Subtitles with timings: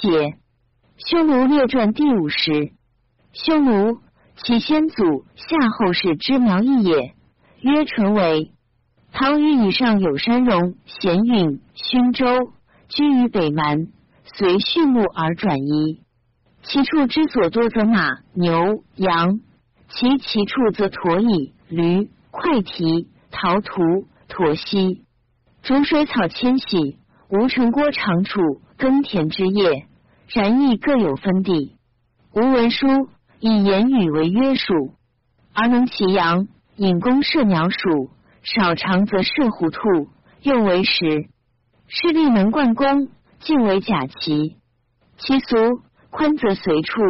[0.00, 0.38] 解，
[0.96, 2.72] 匈奴列传第五十。
[3.32, 3.98] 匈奴，
[4.36, 7.14] 其先祖夏后氏之苗裔也，
[7.60, 8.52] 曰淳为。
[9.12, 12.26] 唐虞以上有山戎、咸允、勋州，
[12.88, 13.88] 居于北蛮，
[14.24, 16.02] 随畜牧而转移。
[16.62, 19.40] 其处之所多，则马、牛、羊；
[19.88, 23.82] 其其处则驼椅、驴、快蹄、陶图、
[24.28, 25.02] 驼犀。
[25.62, 26.98] 逐水草迁徙，
[27.30, 28.40] 无城郭长处
[28.76, 29.87] 耕田之业，
[30.28, 31.76] 然亦各有分地。
[32.32, 32.86] 无文书，
[33.40, 34.94] 以言语为约束，
[35.54, 38.10] 而能骑羊，引弓射鸟鼠。
[38.42, 40.08] 少长则射虎兔，
[40.42, 41.28] 用为食。
[41.86, 43.08] 势力能贯弓，
[43.40, 44.56] 尽为甲骑。
[45.18, 47.00] 其俗宽则随处，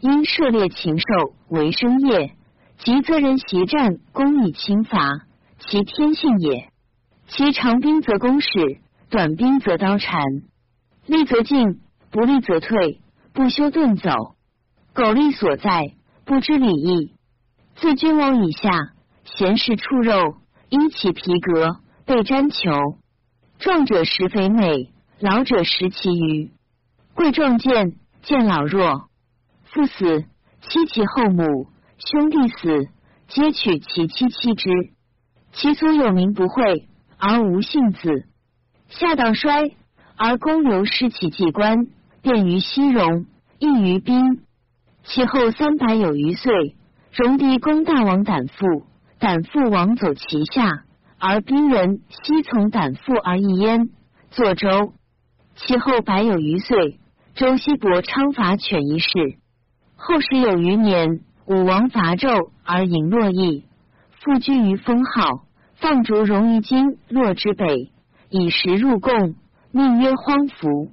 [0.00, 1.04] 因涉猎禽兽
[1.48, 2.32] 为生业；
[2.78, 4.98] 急则人袭战，攻以轻伐，
[5.60, 6.70] 其天性也。
[7.28, 10.22] 其长兵则攻矢，短兵则刀缠。
[11.06, 11.80] 利则进，
[12.12, 13.00] 不利则退，
[13.32, 14.36] 不修遁走。
[14.92, 17.14] 苟利所在，不知礼义。
[17.76, 18.92] 自君王以下，
[19.24, 20.36] 贤士畜肉。
[20.68, 22.96] 因其皮革被毡裘，
[23.58, 26.50] 壮者食肥美，老者食其余。
[27.12, 29.10] 贵壮健，健老弱。
[29.64, 30.24] 父死，
[30.62, 32.88] 妻其后母；兄弟死，
[33.28, 34.70] 皆取其妻妻之。
[35.52, 36.88] 其所有名不讳，
[37.18, 38.26] 而无姓子。
[38.88, 39.76] 夏道衰，
[40.16, 41.86] 而公刘失其祭官，
[42.22, 43.26] 便于西戎，
[43.58, 44.42] 易于兵。
[45.04, 46.76] 其后三百有余岁，
[47.10, 48.86] 戎狄攻大王胆父。
[49.18, 50.84] 胆父王走其下，
[51.18, 53.90] 而兵人悉从胆父而易焉。
[54.30, 54.94] 作周，
[55.56, 56.98] 其后百有余岁，
[57.34, 59.36] 周西伯昌伐犬一事。
[59.94, 63.64] 后十有余年，武王伐纣而迎洛邑，
[64.20, 65.44] 复居于封号，
[65.76, 67.92] 放逐戎于今洛之北，
[68.30, 69.34] 以食入贡，
[69.70, 70.92] 命曰荒服。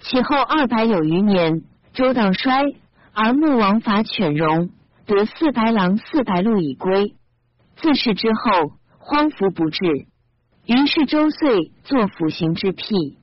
[0.00, 2.74] 其后二百有余年，周道衰，
[3.12, 4.70] 而穆王伐犬戎，
[5.06, 7.14] 得四白狼四白鹿以归。
[7.76, 10.06] 自是之后，荒服不至。
[10.66, 13.18] 于是周岁作辅行之辟。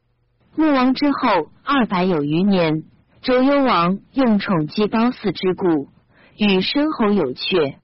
[0.56, 2.84] 穆王之后二百有余年，
[3.22, 5.90] 周幽王用宠姬褒姒之故，
[6.38, 7.76] 与申侯有阙。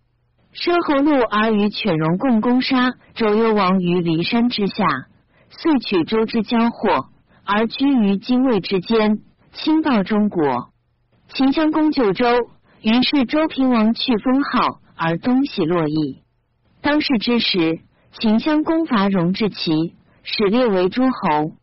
[0.52, 4.86] 申侯怒而与犬戎共攻杀周幽王于骊山之下，
[5.50, 7.11] 遂取周之交货，
[7.44, 9.20] 而居于精卫之间，
[9.54, 10.70] 侵暴中国。
[11.34, 12.26] 秦襄公救周，
[12.82, 16.22] 于是周平王去封号，而东西洛邑。
[16.82, 17.80] 当世之时，
[18.20, 21.54] 秦襄公伐戎至齐，始列为诸侯。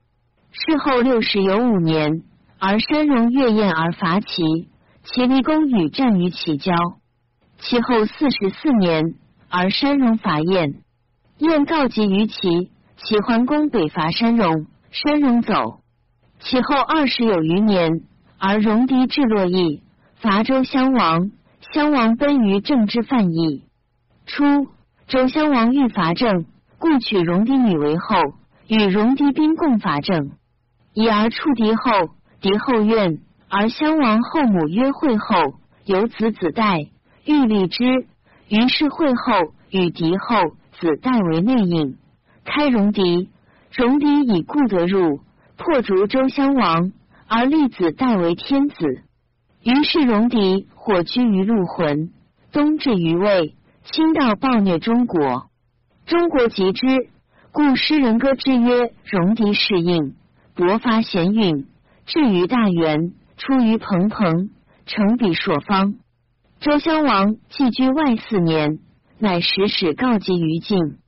[0.51, 2.23] 事后六十有五年，
[2.59, 4.69] 而山戎越燕而伐齐，
[5.05, 6.73] 齐厉公与战于齐交。
[7.61, 9.15] 其后四十四年，
[9.49, 10.83] 而山戎伐燕，
[11.39, 15.81] 燕告急于齐，齐桓公北伐山戎，山戎走。
[16.41, 18.03] 其后二十有余年，
[18.39, 19.83] 而戎狄至洛邑，
[20.17, 21.31] 伐周襄王，
[21.73, 23.65] 襄王奔于郑之犯邑。
[24.27, 24.69] 初。
[25.07, 26.45] 周襄王欲伐郑，
[26.79, 28.35] 故取戎狄女为后，
[28.67, 30.33] 与戎狄兵共伐郑。
[30.93, 32.11] 以而触敌后，
[32.43, 33.19] 敌后怨，
[33.49, 35.55] 而襄王后母曰惠后，
[35.87, 36.89] 有子子代，
[37.25, 38.07] 欲立之。
[38.51, 41.97] 于是惠后与敌后子代为内应，
[42.45, 43.31] 开戎狄。
[43.71, 45.21] 戎狄以故得入，
[45.57, 46.93] 破逐周襄王，
[47.27, 48.77] 而立子代为天子。
[49.63, 52.11] 于是戎狄火居于陆浑，
[52.53, 53.55] 东至于魏。
[53.91, 55.49] 侵道暴虐中国，
[56.05, 57.09] 中国极之，
[57.53, 60.15] 故诗人歌之曰：“戎狄是应，
[60.55, 61.67] 勃发贤允，
[62.05, 64.51] 至于大元，出于蓬蓬，
[64.85, 65.95] 成彼朔方。”
[66.61, 68.79] 周襄王寄居外四年，
[69.19, 70.99] 乃使使告急于晋。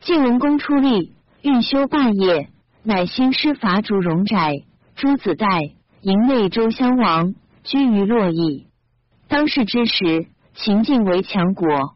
[0.00, 1.10] 晋文公出力，
[1.42, 2.50] 欲修霸业，
[2.82, 4.56] 乃兴师伐逐荣宅。
[4.94, 5.46] 诸子代
[6.02, 7.34] 迎内周襄王，
[7.64, 8.66] 居于洛邑。
[9.26, 11.94] 当世之时，秦晋为强国。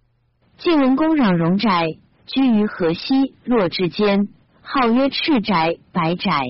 [0.56, 4.28] 晋文公攘荣宅，居于河西洛之间，
[4.62, 6.41] 号曰赤宅、白宅。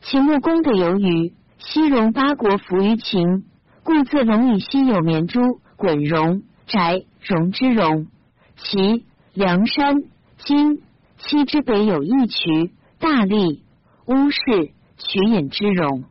[0.00, 3.44] 秦穆公的由于西戎八国服于秦，
[3.82, 8.06] 故自戎以西有绵诸、滚戎、翟、戎之戎；
[8.56, 9.04] 其
[9.34, 9.96] 梁山、
[10.38, 10.78] 荆、
[11.26, 13.62] 西之北有义渠、大利、
[14.06, 16.04] 乌氏、曲隐之戎，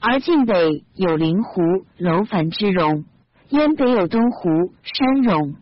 [0.00, 1.60] 而晋北有灵湖、
[1.98, 3.04] 楼烦之戎，
[3.50, 4.48] 燕北有东湖、
[4.82, 5.56] 山戎。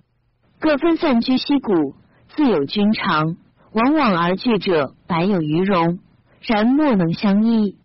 [0.60, 1.96] 各分散居西谷，
[2.28, 3.36] 自有君长，
[3.72, 5.98] 往往而聚者百有余戎，
[6.40, 7.76] 然莫能相依。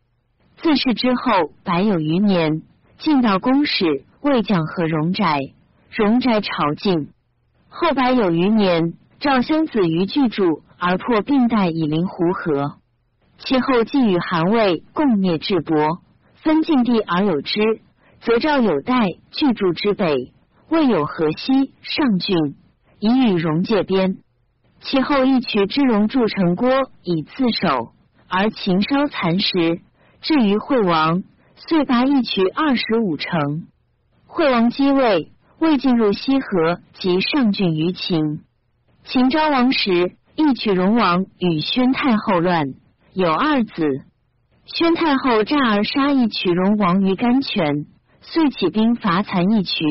[0.57, 2.61] 自是之后百有余年，
[2.99, 5.39] 晋道公使未将和戎宅，
[5.89, 7.09] 戎宅朝晋。
[7.67, 10.43] 后百有余年，赵襄子于巨著
[10.79, 12.77] 而破并代以临湖河。
[13.37, 15.99] 其后晋与韩魏共灭智伯，
[16.35, 17.81] 分晋地而有之，
[18.21, 20.33] 则赵有代居住之北，
[20.69, 22.55] 未有河西上郡，
[22.99, 24.17] 以与戎界边。
[24.81, 26.69] 其后一取之戎筑城郭
[27.03, 27.93] 以自守，
[28.27, 29.81] 而秦烧残食。
[30.21, 31.23] 至于惠王，
[31.55, 33.67] 遂拔一取二十五城。
[34.25, 38.41] 惠王继位，未进入西河及上郡于秦。
[39.05, 42.73] 秦昭王时，一取戎王与宣太后乱，
[43.13, 43.83] 有二子。
[44.63, 47.85] 宣太后诈而杀一曲戎王于甘泉，
[48.21, 49.83] 遂起兵伐残一曲。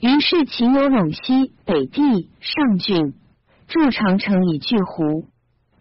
[0.00, 3.14] 于是秦有陇西北地上郡，
[3.68, 5.28] 筑长城以拒胡。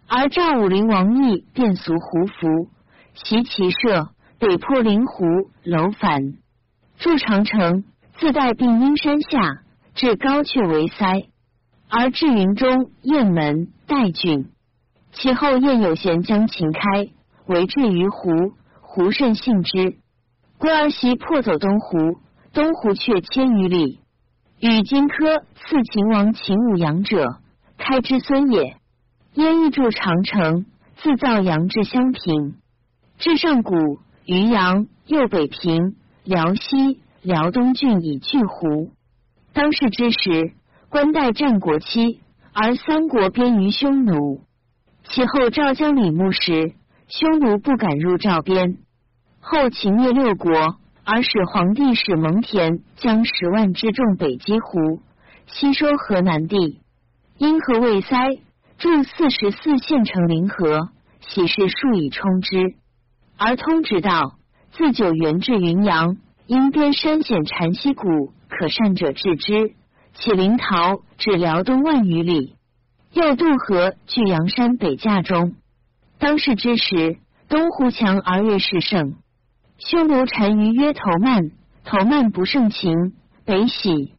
[0.08, 2.70] 而赵武灵王义便俗胡服，
[3.16, 5.26] 袭其舍，北破灵湖
[5.64, 6.36] 楼烦，
[7.00, 7.86] 筑长城，
[8.20, 9.64] 自带并阴山下，
[9.96, 11.24] 至高阙为塞。
[11.90, 14.52] 而至云中雁门代郡，
[15.12, 17.10] 其后燕有贤将秦开。
[17.48, 18.30] 为至于胡，
[18.80, 19.98] 胡甚信之。
[20.60, 22.20] 归而袭破走东湖，
[22.54, 24.02] 东湖却千余里。
[24.60, 27.38] 与荆轲刺秦王秦武阳者，
[27.80, 28.76] 开之孙也。
[29.34, 32.56] 燕亦筑长城，自造阳至襄平，
[33.18, 33.74] 至上谷、
[34.26, 38.92] 渔阳，右北平、辽西、辽东郡以拒胡。
[39.54, 40.54] 当世之时，
[40.90, 42.22] 官代战国期，
[42.52, 44.42] 而三国边于匈奴。
[45.04, 46.74] 其后赵将李牧时。
[47.08, 48.78] 匈奴不敢入赵边，
[49.40, 55.02] 后秦灭六国，而使皇帝使蒙恬将十万之众北击胡，
[55.48, 56.82] 西收河南地。
[57.40, 58.16] 因河未塞，
[58.78, 60.90] 筑四十四县城临河，
[61.22, 62.76] 喜事数以充之。
[63.40, 64.36] 而通直道，
[64.74, 69.74] 自九原至云阳，因边山险禅溪谷，可善者治之。
[70.20, 72.56] 起临洮至辽东万余里，
[73.14, 75.56] 又渡河据阳山北架中。
[76.20, 77.18] 当世之时，
[77.48, 79.16] 东湖强而越势盛。
[79.78, 81.52] 匈奴单于曰：“头曼，
[81.86, 83.14] 头曼不胜秦，
[83.46, 84.14] 北喜。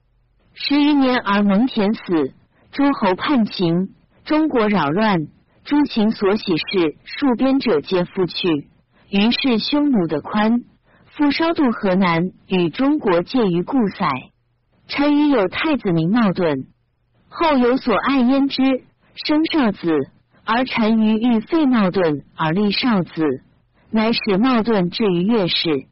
[0.54, 2.32] 十余年而蒙恬死，
[2.72, 3.94] 诸侯叛秦，
[4.24, 5.26] 中国扰乱，
[5.64, 8.68] 诸秦所喜事，戍边者皆复去。
[9.10, 10.62] 于是匈奴的宽，
[11.10, 14.08] 复稍渡河南，与中国界于固塞。
[14.90, 16.66] 单于有太子名茂顿，
[17.28, 18.62] 后有所爱焉之，
[19.14, 19.90] 生少子。”
[20.42, 23.12] 而单于欲废茂盾而立少子，
[23.92, 25.86] 乃使茂盾至于越氏。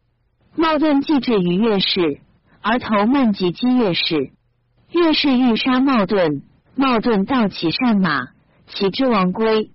[0.57, 2.19] 茂盾既至于越氏，
[2.61, 4.33] 而头曼及击越氏。
[4.91, 6.43] 越氏欲杀茂盾，
[6.75, 8.31] 茂盾盗其善马，
[8.67, 9.71] 其之王归。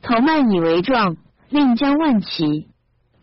[0.00, 1.16] 头曼以为状，
[1.48, 2.68] 令将万骑。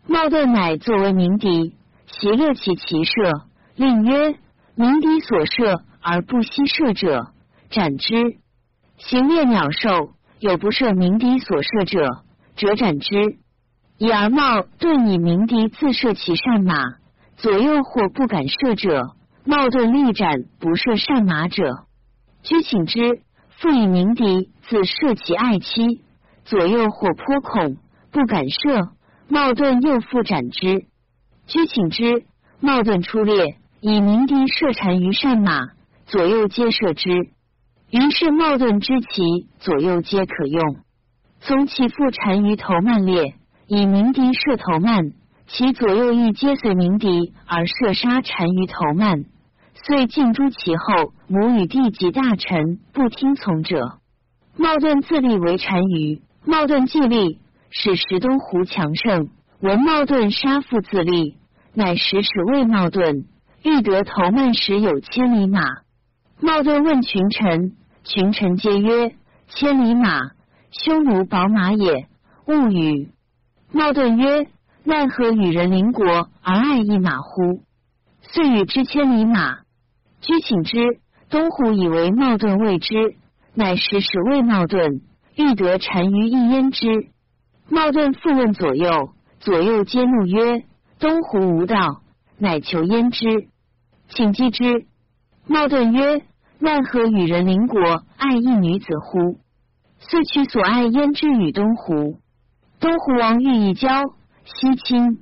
[0.06, 1.74] 茂盾乃作为鸣笛，
[2.06, 3.46] 袭乐其骑射，
[3.76, 4.34] 令曰
[4.78, 7.32] ：“鸣笛所射而不悉射者，
[7.68, 8.38] 斩之。”
[8.96, 10.14] 行猎鸟兽。
[10.40, 12.22] 有不射鸣笛所射者，
[12.54, 13.38] 折斩之。
[13.98, 16.76] 以而冒顿以鸣笛自射其善马，
[17.36, 21.86] 左右或不敢射者，冒顿力斩不射善马者。
[22.44, 26.04] 居请之，复以鸣笛自射其爱妻，
[26.44, 27.78] 左右或颇恐
[28.12, 28.92] 不敢射，
[29.26, 30.86] 冒顿又复斩之。
[31.48, 32.26] 居请之，
[32.60, 35.68] 冒顿出猎，以鸣笛射单于善马，
[36.06, 37.10] 左右皆射之。
[37.90, 40.78] 于是茂盾之旗左右皆可用。
[41.40, 43.34] 从其父单于头曼列，
[43.68, 45.12] 以鸣笛射头曼，
[45.46, 49.24] 其左右亦皆随鸣笛而射杀单于头曼，
[49.86, 54.00] 遂尽诛其后母与弟及大臣不听从者。
[54.56, 56.20] 茂盾自立为单于。
[56.44, 57.38] 茂盾既立，
[57.70, 59.28] 使石东胡强盛。
[59.60, 61.36] 闻茂盾杀父自立，
[61.74, 63.26] 乃使使谓茂盾，
[63.62, 65.60] 欲得头曼时有千里马。
[66.40, 67.72] 茂顿问群臣。
[68.04, 69.12] 群臣皆曰
[69.52, 70.30] ：“千里马，
[70.70, 72.06] 匈奴宝马也，
[72.46, 73.10] 勿与。”
[73.70, 74.46] 茂顿曰
[74.82, 77.64] ：“奈何与人邻国而爱一马乎？”
[78.22, 79.58] 遂与之千里马。
[80.22, 82.94] 居请之，东湖以为茂顿谓之，
[83.52, 85.02] 乃使使谓茂顿，
[85.36, 86.88] 欲得单于一焉之。
[87.68, 89.10] 茂顿复问左右，
[89.40, 90.64] 左右皆怒曰
[90.98, 92.00] ：“东湖无道，
[92.38, 93.48] 乃求焉之。”
[94.08, 94.86] 请击之。
[95.46, 96.22] 茂盾曰。
[96.60, 97.80] 奈何与人邻国
[98.16, 99.38] 爱一女子乎？
[100.00, 102.18] 遂取所爱焉之与东湖。
[102.80, 103.88] 东湖王欲以交，
[104.44, 105.20] 西亲，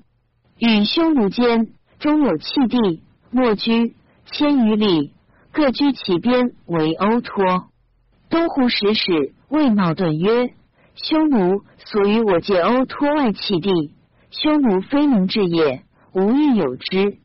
[0.59, 1.69] 与匈奴间
[1.99, 3.95] 中有弃地，莫居
[4.33, 5.13] 千余里，
[5.53, 7.67] 各居其边为欧托。
[8.31, 10.55] 东湖使使谓茂顿曰
[10.97, 13.93] ：“匈奴所与我借欧托外弃地，
[14.31, 15.83] 匈奴非能治也，
[16.17, 17.19] 无欲有之。”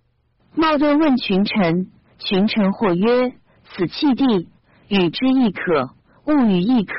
[0.54, 1.88] 茂盾问群臣，
[2.20, 3.34] 群臣或曰。
[3.74, 4.50] 此弃地，
[4.90, 5.92] 与之亦可，
[6.26, 6.94] 物与亦可。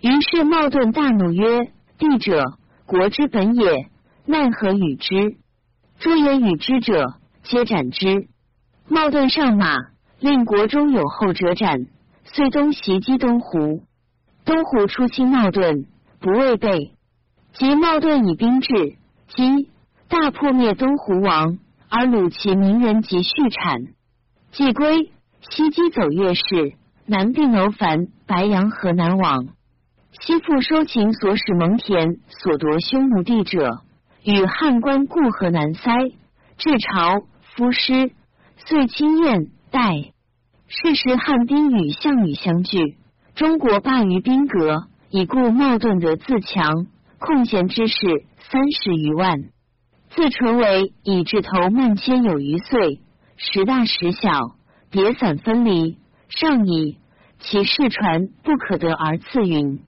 [0.00, 3.88] 于是茂顿大怒曰：“地者，国之本也，
[4.24, 5.36] 奈何与之？”
[6.00, 8.26] 诸言与之者，皆斩之。
[8.88, 9.76] 茂顿上马，
[10.18, 11.86] 令国中有后者斩。
[12.24, 13.84] 遂东袭击东湖。
[14.44, 15.86] 东湖出侵茂盾，
[16.18, 16.94] 不畏备。
[17.52, 18.96] 及茂顿以兵至，
[19.28, 19.70] 击
[20.08, 21.58] 大破灭东胡王，
[21.88, 23.80] 而虏其名人及畜产。
[24.52, 25.10] 既归，
[25.40, 26.74] 西击走越氏，
[27.06, 29.48] 南并楼烦白羊河南王。
[30.12, 33.82] 西复收秦所使蒙恬所夺匈奴地者，
[34.24, 35.92] 与汉官固河南塞，
[36.56, 38.12] 至朝夫师，
[38.56, 40.12] 遂亲燕代。
[40.68, 42.96] 是时汉兵与项羽相聚，
[43.34, 46.86] 中国霸于兵革，以故冒顿得自强，
[47.18, 47.96] 空闲之士
[48.50, 49.38] 三十余万。
[50.16, 53.02] 自淳为以至头万千有余岁，
[53.36, 54.56] 时大时小，
[54.90, 55.98] 叠散分离，
[56.30, 56.96] 上矣。
[57.38, 59.82] 其世传不可得而次云。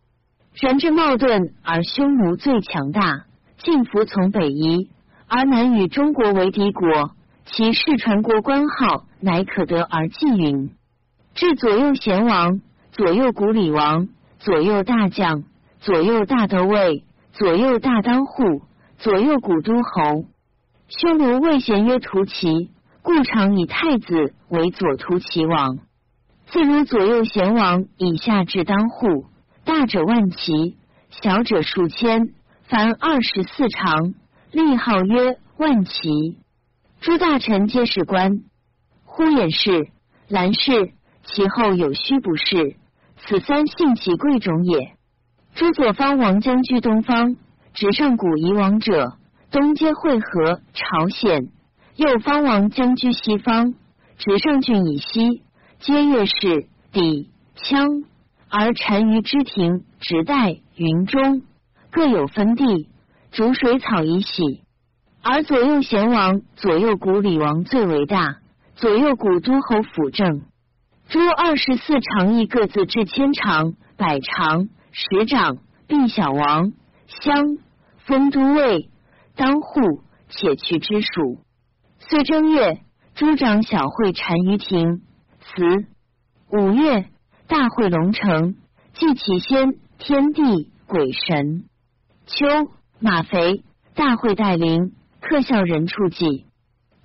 [0.52, 3.24] 然之冒顿而匈奴最强大，
[3.56, 4.90] 尽服从北夷，
[5.26, 7.12] 而南与中国为敌国。
[7.46, 10.72] 其世传国官号，乃可得而继云。
[11.34, 12.60] 至左右贤王，
[12.92, 14.08] 左右古里王，
[14.38, 15.44] 左右大将，
[15.80, 18.60] 左右大都尉，左右大当户，
[18.98, 20.24] 左右古都侯。
[20.88, 22.70] 匈奴魏贤曰屠齐，
[23.02, 25.78] 故常以太子为左屠齐王。
[26.46, 29.26] 自如左右贤王以下至当户，
[29.64, 30.76] 大者万骑，
[31.10, 32.30] 小者数千，
[32.64, 34.14] 凡二十四长，
[34.50, 36.36] 立号曰万骑。
[37.00, 38.40] 诸大臣皆是官，
[39.04, 39.90] 呼衍氏、
[40.28, 40.90] 兰氏，
[41.24, 42.76] 其后有虚不氏，
[43.18, 44.96] 此三姓其贵种也。
[45.54, 47.36] 诸左方王将居东方，
[47.78, 49.12] 直上古夷王者，
[49.52, 51.52] 东皆会合朝鲜；
[51.94, 53.72] 右方王将居西方，
[54.16, 55.44] 直上郡以西，
[55.78, 58.04] 皆越氏、底、羌，
[58.48, 61.42] 而单于之庭、直代、云中
[61.92, 62.88] 各有分地，
[63.30, 64.64] 逐水草以喜。
[65.22, 68.38] 而左右贤王、左右古里王最为大，
[68.74, 70.42] 左右古都侯辅政。
[71.08, 76.72] 诸二十四长邑各自至千长、百长、十长，并小王、
[77.06, 77.56] 乡、
[78.08, 78.88] 封都尉、
[79.36, 80.00] 当户，
[80.30, 81.42] 且去之属。
[81.98, 82.80] 岁正月，
[83.14, 85.02] 诸长小会单于庭。
[85.40, 85.86] 祠
[86.50, 87.04] 五月，
[87.48, 88.54] 大会龙城，
[88.94, 91.64] 祭其先天地鬼神。
[92.24, 92.46] 秋，
[92.98, 93.62] 马肥，
[93.94, 94.92] 大会代灵。
[95.20, 96.46] 特效人处祭，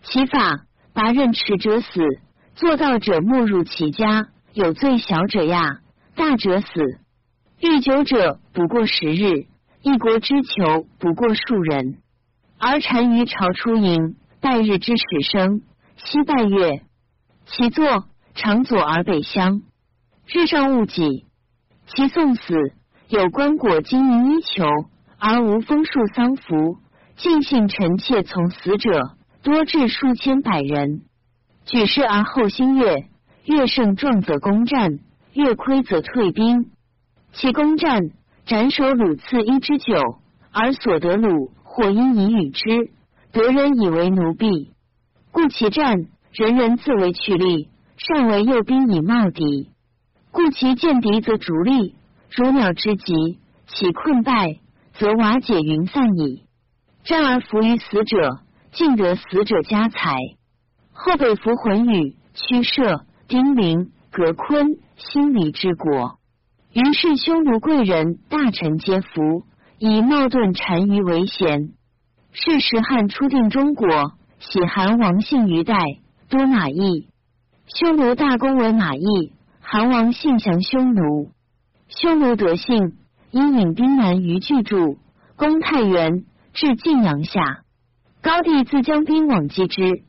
[0.03, 0.61] 其法
[0.93, 2.01] 拔刃持者死，
[2.55, 5.81] 做道者没入其家，有罪小者呀，
[6.15, 6.67] 大者死。
[7.59, 9.47] 欲久者不过十日，
[9.83, 11.97] 一国之求不过数人。
[12.57, 15.61] 而单于朝出营，拜日之始生，
[15.97, 16.83] 夕拜月。
[17.45, 19.61] 其坐长左而北乡，
[20.25, 21.25] 日上戊己。
[21.87, 22.55] 其送死，
[23.09, 24.63] 有棺椁金银衣裘，
[25.19, 26.77] 而无封树丧服。
[27.17, 31.01] 尽信臣妾从死者多至数千百人，
[31.65, 33.09] 举事而后兴越，
[33.43, 34.99] 越胜壮则攻战，
[35.33, 36.71] 越亏则退兵。
[37.33, 38.11] 其攻战
[38.45, 39.95] 斩首虏次一之九，
[40.51, 42.91] 而所得虏或因以与之，
[43.31, 44.73] 得人以为奴婢，
[45.31, 45.95] 故其战
[46.33, 49.69] 人人自为取利，善为诱兵以冒敌。
[50.31, 51.95] 故其见敌则逐利，
[52.31, 54.59] 如鸟之疾；其困败，
[54.93, 56.43] 则瓦解云散矣。
[57.05, 58.39] 战而服于死者，
[58.73, 60.17] 尽得死者家财。
[60.91, 66.19] 后北服浑宇、屈射、丁零、葛昆、辛离之国。
[66.73, 69.43] 于是匈奴贵人大臣皆服，
[69.77, 71.69] 以冒顿单于为贤。
[72.31, 75.77] 是时汉初定中国，喜韩王姓于代，
[76.29, 77.09] 多马邑。
[77.67, 81.29] 匈奴大公为马邑，韩王信降匈奴。
[81.89, 82.93] 匈奴得信，
[83.29, 84.97] 因引兵南于巨筑，
[85.35, 86.25] 攻太原。
[86.53, 87.61] 至晋阳下，
[88.21, 90.03] 高帝自将兵往击之。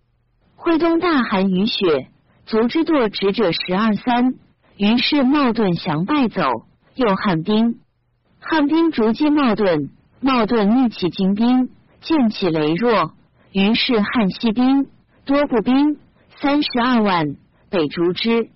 [0.57, 2.09] 会东大寒雨雪，
[2.47, 4.35] 卒之堕直者十二三。
[4.77, 6.43] 于是冒顿降败走，
[6.95, 7.79] 又汉兵。
[8.41, 9.91] 汉兵逐击冒顿，
[10.21, 13.13] 冒顿逆起精兵，见起羸弱。
[13.53, 14.87] 于是汉西兵
[15.25, 15.97] 多步兵
[16.41, 17.37] 三十二万，
[17.71, 18.51] 北逐之。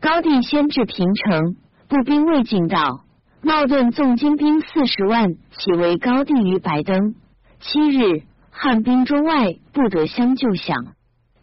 [0.00, 1.56] 高帝先至平城，
[1.88, 3.04] 步兵未进到。
[3.42, 7.14] 冒顿纵精兵四十万，起为高帝于白登。
[7.60, 10.54] 七日，汉兵中外不得相救。
[10.54, 10.94] 降。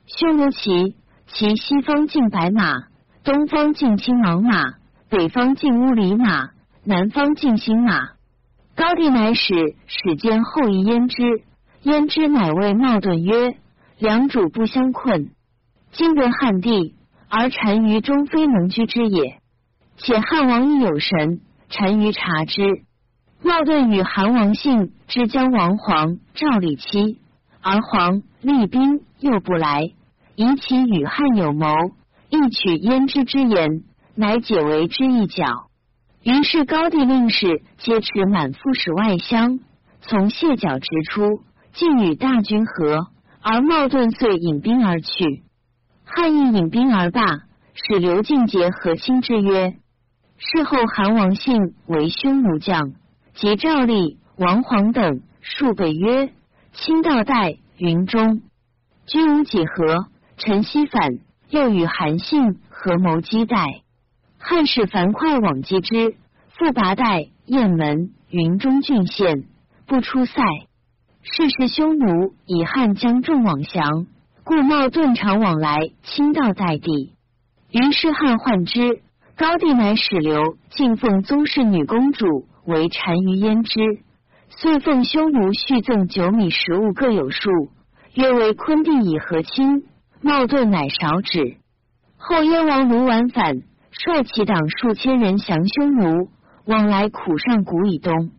[0.07, 0.95] 匈奴骑，
[1.27, 2.88] 其西方进白马，
[3.27, 4.75] 东方进青毛马，
[5.10, 6.51] 北方进乌里马，
[6.86, 8.12] 南方进新马。
[8.74, 11.41] 高帝乃使使见后裔焉之，
[11.81, 13.57] 焉之乃谓冒顿曰
[14.00, 15.31] ：“两主不相困，
[15.91, 16.96] 今得汉地，
[17.27, 19.41] 而单于终非能居之也。
[19.98, 22.62] 且汉王亦有神。”单于察之，
[23.43, 27.19] 冒顿与韩王信之将王皇赵李妻，
[27.62, 29.81] 而黄厉兵又不来，
[30.38, 31.67] 以其与汉有谋，
[32.29, 33.84] 一取焉知之言，
[34.15, 35.69] 乃解为之一角。
[36.24, 39.60] 于是高帝令使皆持满腹使外乡，
[40.01, 41.43] 从谢角直出，
[41.74, 43.07] 竟与大军合，
[43.41, 45.43] 而茂顿遂引兵而去。
[46.03, 47.22] 汉亦引兵而罢，
[47.74, 49.75] 使刘敬节和亲之曰
[50.38, 52.93] ：“事后韩王信为匈奴将，
[53.36, 56.31] 及赵立、王黄等数北曰
[56.74, 58.41] ：‘卿道代云中，
[59.05, 60.07] 君无几何？’
[60.38, 61.17] 陈希反，
[61.50, 63.82] 又与韩信合谋击代。
[64.39, 66.16] 汉使樊哙往击之，
[66.50, 69.46] 复拔代、雁门、云中郡县，
[69.86, 70.42] 不出塞。
[71.22, 74.08] 是时匈奴以汉将众往降，
[74.44, 77.13] 故冒顿常往来，亲道代地。
[77.72, 79.01] 于是汉患之，
[79.36, 83.80] 高帝乃使刘敬奉宗室女公主为单于焉之，
[84.50, 87.50] 遂奉匈奴续赠九米食物各有数，
[88.13, 89.84] 约为昆弟以和亲。
[90.27, 91.55] 茂顿乃少止。
[92.17, 93.62] 后燕王卢绾反。
[93.89, 96.29] 率其党数千人降匈奴，
[96.65, 98.31] 往来苦上谷以东。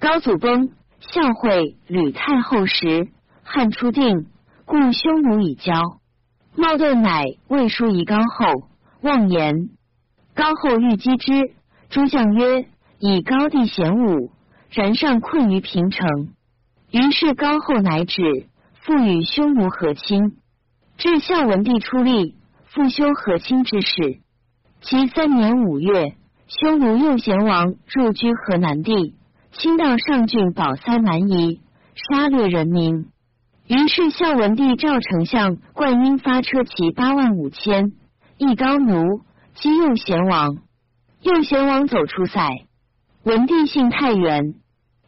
[0.00, 3.08] 高祖崩，孝惠吕太后时，
[3.44, 4.26] 汉初定，
[4.66, 5.72] 故匈奴已交。
[6.56, 8.64] 茂顿乃魏书夷高后，
[9.00, 9.70] 妄言。
[10.34, 11.52] 高后欲击之，
[11.88, 12.66] 诸将曰
[12.98, 14.32] ：“以高帝贤武，
[14.70, 16.30] 然上困于平城。”
[16.90, 18.48] 于是高后乃止，
[18.82, 20.36] 复与匈奴和亲。
[21.00, 22.34] 至孝文帝出力，
[22.66, 24.18] 复修和亲之事。
[24.82, 26.14] 其三年五月，
[26.46, 29.14] 匈奴右贤王入居河南地，
[29.50, 31.62] 侵到上郡保塞蛮夷，
[31.94, 33.06] 杀掠人民。
[33.66, 37.92] 于是孝文帝赵丞相灌婴发车骑八万五千，
[38.36, 39.22] 一高奴
[39.54, 40.58] 击右贤王。
[41.22, 42.66] 右贤王走出塞，
[43.24, 44.52] 文帝幸太原。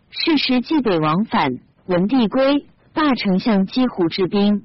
[0.09, 4.63] 是时冀北往返，文帝归，罢丞相击胡之兵。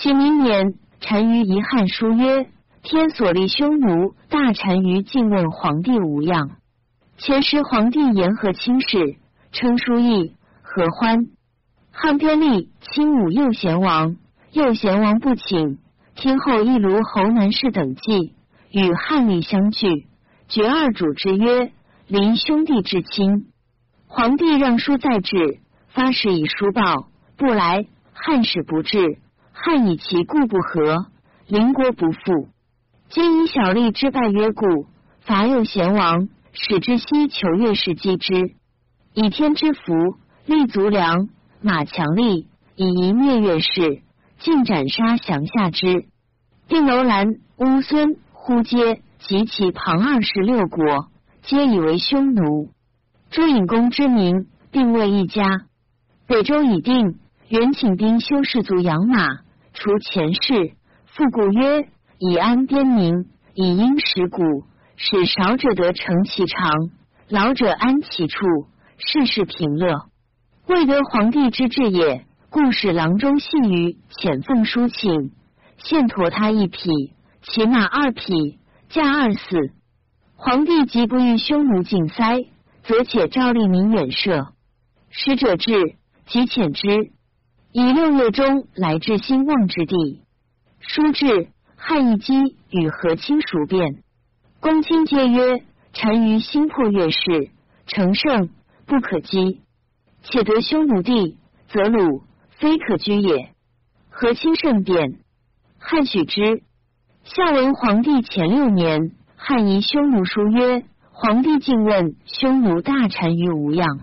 [0.00, 2.46] 其明年，单于遗汉书曰。
[2.84, 6.50] 天所立匈奴大单于，进问皇帝无恙。
[7.16, 9.16] 前时皇帝言和亲事，
[9.50, 11.26] 称书义何欢。
[11.90, 14.14] 汉天立亲武右贤王，
[14.52, 15.78] 右贤王不请。
[16.14, 18.34] 天后一卢侯南氏等计，
[18.70, 20.06] 与汉立相聚，
[20.46, 21.72] 绝二主之约，
[22.06, 23.48] 临兄弟至亲。
[24.06, 27.84] 皇帝让书在至，发誓以书报，不来。
[28.12, 29.18] 汉使不至，
[29.60, 31.06] 汉以其故不和，
[31.48, 32.48] 邻国不复。
[33.10, 34.86] 今以小吏之败曰故，
[35.20, 38.52] 伐右贤王，使之西求越氏击之。
[39.14, 40.16] 以天之福，
[40.46, 41.28] 立足良，
[41.60, 44.02] 马强力，以一灭越氏，
[44.38, 46.06] 尽斩杀降下之。
[46.68, 51.08] 定楼兰、乌孙、呼阶及其旁二十六国，
[51.42, 52.70] 皆以为匈奴。
[53.30, 55.42] 朱隐公之名，并未一家。
[56.28, 57.18] 北周已定，
[57.48, 59.26] 原请兵修士卒养马，
[59.78, 60.72] 除前事，
[61.06, 61.88] 复故曰。
[62.20, 64.42] 以安边民，以因食谷，
[64.96, 66.90] 使少者得成其长，
[67.28, 68.44] 老者安其处，
[68.96, 70.06] 事事平乐。
[70.66, 75.30] 未得皇帝之志也，故使郎中信于遣奉书请，
[75.76, 76.90] 献驮他一匹，
[77.42, 79.56] 骑马二匹，驾二死。
[80.34, 82.48] 皇帝即不欲匈奴进塞，
[82.82, 84.48] 则且诏令民远射。
[85.10, 85.70] 使者至，
[86.26, 87.12] 即遣之，
[87.72, 90.22] 以六月中来至兴旺之地。
[90.80, 91.48] 书至。
[91.80, 92.34] 汉义基
[92.70, 94.02] 与和亲熟变，
[94.60, 95.62] 公卿皆曰
[95.94, 97.50] ：“单于心破越氏，
[97.86, 98.50] 成胜
[98.84, 99.60] 不可击。
[100.24, 102.24] 且得匈奴地，则鲁
[102.58, 103.50] 非可居也。”
[104.10, 105.20] 和亲甚变，
[105.78, 106.62] 汉许之。
[107.22, 114.00] 孝文皇帝前六年，汉遗匈奴书曰：“皇帝敬问匈奴大单于无恙，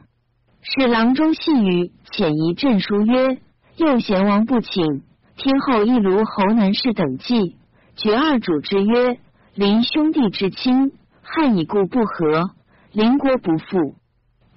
[0.61, 3.37] 使郎中细于遣遗朕书曰
[3.77, 5.03] ：‘右贤王不请，
[5.35, 7.57] 天后一卢侯南氏等计。’”
[7.97, 9.19] 绝二主之曰
[9.55, 12.51] ：“邻兄弟之亲，汉以故不和，
[12.91, 13.95] 邻国不复。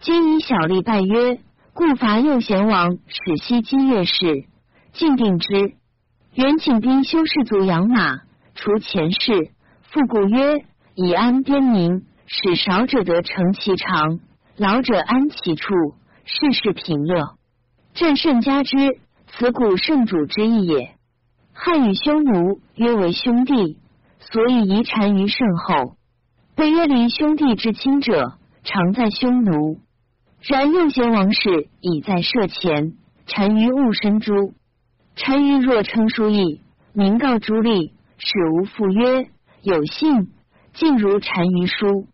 [0.01, 1.39] 今以小吏拜曰，
[1.73, 4.47] 故伐右贤王，使西击越氏，
[4.93, 5.75] 尽定之。
[6.35, 8.21] 原请兵修士卒养马，
[8.57, 9.53] 除前事。
[9.83, 10.65] 复故曰：
[10.97, 14.19] 以安边民，使少者得成其长，
[14.57, 15.75] 老者安其处，
[16.25, 17.37] 事事平乐。
[17.95, 18.77] 朕甚加之，
[19.29, 20.95] 此古圣主之意也。”
[21.61, 23.79] 汉与匈奴约为兄弟，
[24.21, 25.97] 所以遗单于甚厚。
[26.55, 29.81] 被约离兄弟之亲者，常在匈奴。
[30.41, 32.93] 然右贤王室已在舍前，
[33.27, 34.55] 单于勿身诛。
[35.17, 36.61] 单于若称书义，
[36.93, 39.29] 明告诸吏，使无复曰
[39.63, 40.29] 有信，
[40.75, 42.07] 尽如单于书。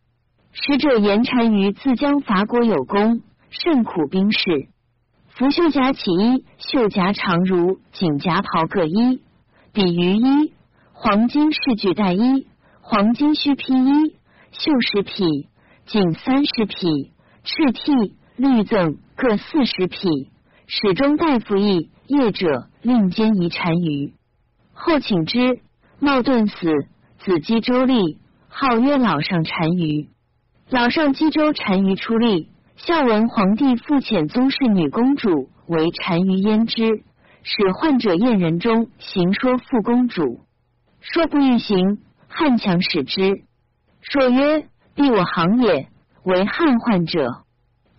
[0.53, 4.69] 使者言单于自将伐国有功，甚苦兵士。
[5.37, 9.21] 拂袖夹起衣，袖夹长如锦夹袍各一，
[9.73, 10.53] 比于一。
[10.93, 12.47] 黄金饰具带一，
[12.81, 14.17] 黄金须披衣，
[14.53, 15.49] 绣十匹，
[15.87, 17.11] 锦三十匹，
[17.43, 20.31] 赤替绿赠各四十匹。
[20.69, 24.15] 始终大夫役业者，令兼一单于。
[24.73, 25.59] 后请之，
[25.99, 26.71] 冒顿死，
[27.19, 28.19] 子姬周立，
[28.49, 30.09] 号曰老上单于。
[30.71, 32.51] 老上姬周单于出力。
[32.77, 37.05] 孝文皇帝复遣宗室女公主为单于焉之，
[37.43, 40.41] 使患者燕人中行说复公主，
[41.01, 43.45] 说不欲行，汉强使之。
[44.03, 45.89] 说曰：“必我行也，
[46.25, 47.45] 为汉患者。”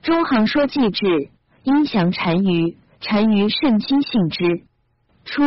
[0.04, 1.30] 中行说既至，
[1.64, 4.66] 因降单于，单于甚亲信之。
[5.24, 5.42] 初，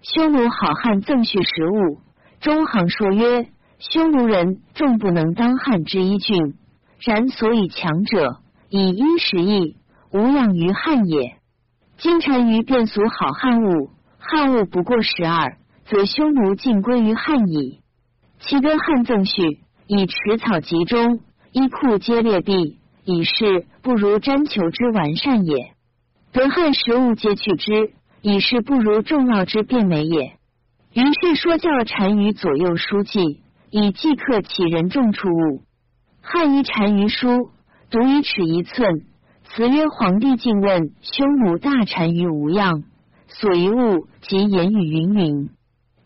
[0.00, 1.98] 匈奴好汉赠叙食物，
[2.40, 6.54] 中行说曰：“匈奴人众不能当汉之一郡，
[7.00, 8.38] 然所以强者。”
[8.72, 9.78] 以衣食役，
[10.12, 11.38] 无养于汉也。
[11.98, 15.56] 今单于变俗好汉物，汉物不过十二，
[15.86, 17.80] 则匈奴尽归于汉矣。
[18.38, 21.18] 其根汉赠序，以持草集中，
[21.50, 25.72] 衣裤皆劣弊，以是不如毡裘之完善也。
[26.32, 27.90] 得汉食物皆去之，
[28.22, 30.36] 以是不如重要之变美也。
[30.94, 35.64] 于是说教单于左右书记，以即刻其人众处物。
[36.22, 37.50] 汉衣单于书。
[37.90, 39.02] 独一尺一寸，
[39.42, 42.84] 词曰：“皇帝敬问匈奴大单于无恙，
[43.26, 45.50] 所遗物及言语云云。”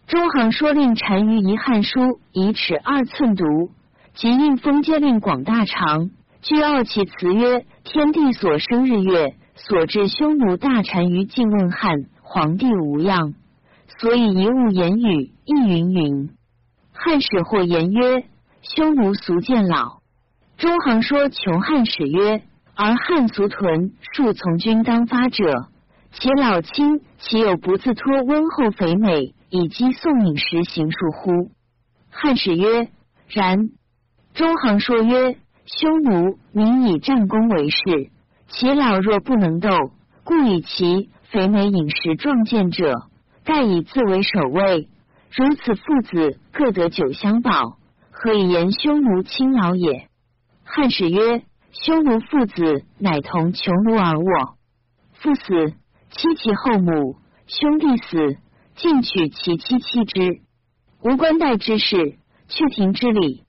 [0.08, 3.44] 中行说令单于一汉书以尺二寸读，
[4.14, 6.08] 即印封皆令广大长。
[6.40, 13.34] 据奥其词曰：“天地所生日月，所至匈奴大单于敬问汉皇帝无恙，
[14.00, 16.30] 所以遗物言语亦云云。”
[16.96, 18.24] 汉使或言曰
[18.62, 19.98] ：“匈奴俗见老。”
[20.56, 22.42] 中行说：“穷汉使曰：
[22.74, 25.68] 而汉俗屯戍从军当发者，
[26.12, 31.50] 其老亲岂有不自托温厚肥美以积送饮食行数乎？”
[32.10, 32.88] 汉使曰
[33.28, 33.68] ：“然。”
[34.34, 35.36] 中行说曰
[35.66, 38.10] ：“匈奴民以战功为事，
[38.48, 39.68] 其老弱不能斗，
[40.22, 43.02] 故以其肥美饮食壮健者，
[43.44, 44.88] 盖以自为首位。
[45.36, 47.76] 如此父子各得酒相保，
[48.12, 50.08] 何以言匈奴轻老也？”
[50.76, 54.56] 汉史曰：“匈奴父子乃同穷奴而卧，
[55.12, 55.70] 父死，
[56.10, 58.38] 妻其后母；兄弟死，
[58.74, 60.40] 尽取其妻妻之。
[61.04, 63.44] 无官代之事，去庭之礼。”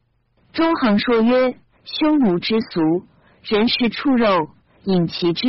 [0.54, 3.08] 中行说曰：“匈奴之俗，
[3.42, 4.50] 人食畜肉，
[4.84, 5.48] 饮其汁，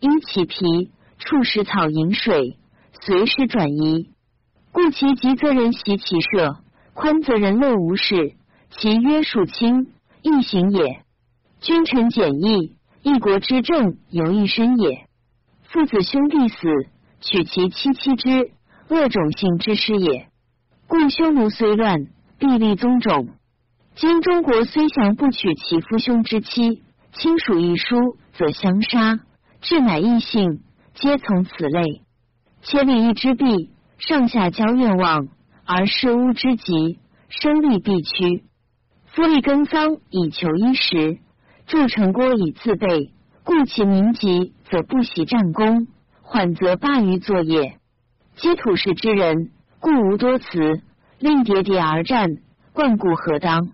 [0.00, 2.58] 衣其皮，畜食草饮水，
[3.00, 4.10] 随时转移。
[4.70, 6.58] 故其急则人习其舍，
[6.92, 8.34] 宽则人乐无事。
[8.68, 11.00] 其约束轻，易行也。”
[11.66, 15.08] 君臣简易，一国之政由一身也。
[15.64, 16.56] 父子兄弟死，
[17.20, 18.52] 取其妻妻之，
[18.88, 20.28] 恶种姓之师也。
[20.86, 22.06] 故匈奴虽乱，
[22.38, 23.30] 必立宗种。
[23.96, 29.18] 今中国虽降不取其父兄之妻，亲属一疏，则相杀。
[29.60, 30.60] 至乃异姓，
[30.94, 32.02] 皆从此类。
[32.62, 35.26] 千里一之弊，上下交愿望，
[35.64, 38.44] 而事屋之极，生利必屈。
[39.06, 41.18] 夫立耕桑以求衣食。
[41.66, 43.10] 筑城郭以自备，
[43.42, 45.88] 故其民急则不习战功，
[46.22, 47.80] 缓则罢于作业。
[48.36, 49.50] 皆土士之人，
[49.80, 50.80] 故无多辞，
[51.18, 52.28] 令叠叠而战，
[52.72, 53.72] 贯固何当？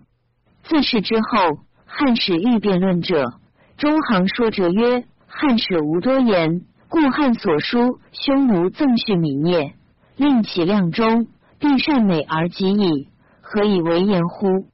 [0.63, 3.35] 自是之后，汉史欲辩论者，
[3.77, 9.75] 中行说者曰：汉史无多言，故汉所书匈奴赠训泯灭，
[10.15, 11.27] 令其量中，
[11.59, 13.09] 必善美而及矣，
[13.41, 14.65] 何以为言乎？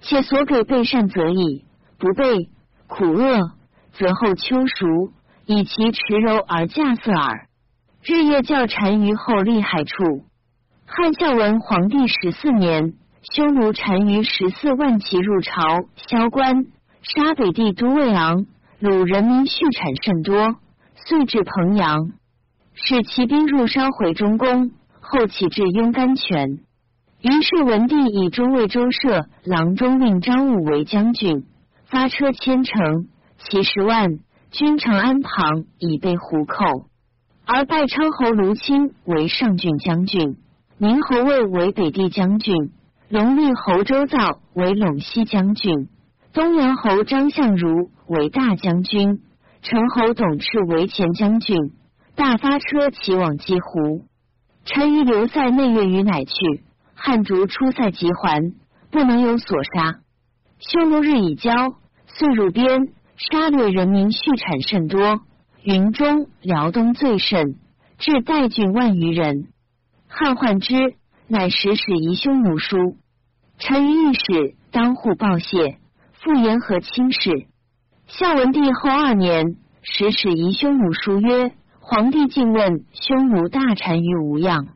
[0.00, 1.64] 且所给备善则已，
[2.00, 2.48] 不备。
[2.86, 3.52] 苦恶，
[3.92, 5.12] 则后秋熟，
[5.44, 7.48] 以其持柔而稼色耳。
[8.02, 10.24] 日夜教单于后利害处。
[10.86, 12.94] 汉孝文皇帝十四年，
[13.32, 15.60] 匈奴单于十四万骑入朝，
[15.96, 16.66] 萧关，
[17.02, 18.46] 杀北地都尉昂，
[18.80, 20.54] 虏人民畜产甚多，
[20.94, 22.12] 遂至彭阳，
[22.74, 24.70] 使骑兵入烧毁中宫，
[25.00, 26.60] 后起至雍甘泉。
[27.20, 31.44] 于是文帝以中尉周舍、郎中令张武为将军。
[31.88, 33.06] 发车千乘，
[33.38, 34.18] 其十万，
[34.50, 36.88] 军长安旁以被胡寇。
[37.44, 40.36] 而拜昌侯卢钦为上郡将军，
[40.78, 42.72] 宁侯卫为北地将军，
[43.08, 45.88] 龙厉侯周造为陇西将军，
[46.32, 49.20] 东阳侯张相如为大将军，
[49.62, 51.72] 陈侯董赤为前将军。
[52.16, 54.06] 大发车骑往击胡，
[54.64, 56.32] 单于留塞内月余乃去。
[56.94, 58.54] 汉卒出塞即还，
[58.90, 60.00] 不能有所杀。
[60.58, 61.52] 匈奴日已交，
[62.06, 65.20] 遂入边，杀掠人民，畜产甚多。
[65.62, 67.56] 云中、辽东最甚，
[67.98, 69.48] 至代郡万余人。
[70.08, 70.94] 汉患之，
[71.28, 72.96] 乃使使夷匈奴书。
[73.58, 75.78] 臣于御史当户报谢，
[76.12, 77.46] 复言和亲事。
[78.06, 84.68] 孝文帝后二年，使使夷匈奴书曰：“皇帝竟问匈奴大单于无恙？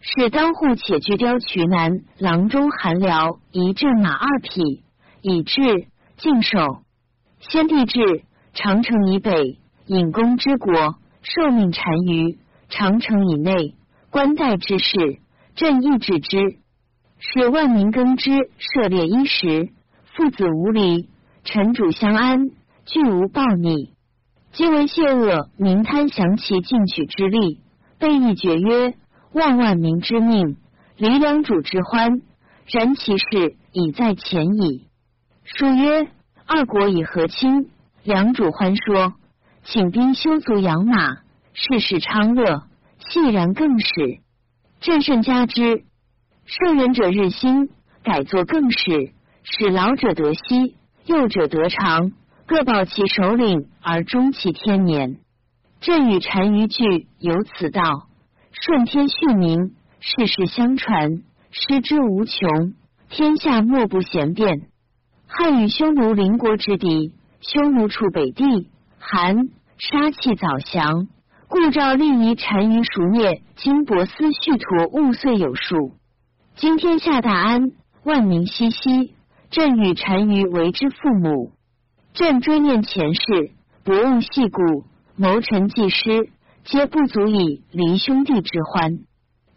[0.00, 4.83] 使当户且据雕渠南郎中韩辽一镇马二匹，
[5.24, 6.84] 以至敬守。
[7.40, 10.72] 先帝至长城以北。”引弓之国，
[11.20, 12.38] 受命单于，
[12.70, 13.74] 长城以内，
[14.08, 15.18] 官代之事，
[15.56, 16.38] 朕亦治之。
[17.18, 19.68] 使万民耕织，涉猎衣食，
[20.16, 21.10] 父子无离，
[21.44, 22.48] 臣主相安，
[22.86, 23.92] 俱无暴逆。
[24.52, 27.60] 今为谢恶，民贪降其进取之力，
[27.98, 28.94] 备议决曰：
[29.34, 30.56] 万万民之命，
[30.96, 32.22] 离良主之欢，
[32.72, 34.86] 然其事已在前矣。
[35.44, 36.08] 书曰：
[36.46, 37.68] 二国以和亲，
[38.02, 39.12] 良主欢说。
[39.62, 41.18] 请兵修足养马，
[41.52, 42.62] 事事昌乐，
[42.98, 44.20] 细然更始。
[44.80, 45.84] 朕甚加之。
[46.46, 47.68] 圣人者日新，
[48.02, 52.12] 改作更始，使老者得息，幼者得长，
[52.46, 55.18] 各保其首领而终其天年。
[55.80, 58.08] 朕与单于俱有此道，
[58.50, 62.74] 顺天续民，世世相传，师之无穷，
[63.10, 64.68] 天下莫不贤辩。
[65.36, 68.68] 汉与匈奴邻国之敌，匈奴处北地。
[69.00, 71.08] 寒杀气早降，
[71.48, 73.42] 故诏立遗单于熟灭。
[73.56, 75.90] 金帛丝续陀物遂有数。
[76.54, 77.72] 今天下大安，
[78.04, 79.16] 万民熙熙。
[79.50, 81.50] 朕与单于为之父母。
[82.12, 83.50] 朕追念前世，
[83.82, 84.84] 博物细故，
[85.16, 86.30] 谋臣济师，
[86.64, 89.00] 皆不足以离兄弟之欢。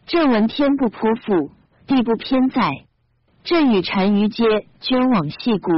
[0.08, 1.52] 朕闻天不颇富，
[1.86, 2.87] 地不偏在。
[3.48, 4.44] 朕与单于皆
[4.82, 5.72] 捐往细故，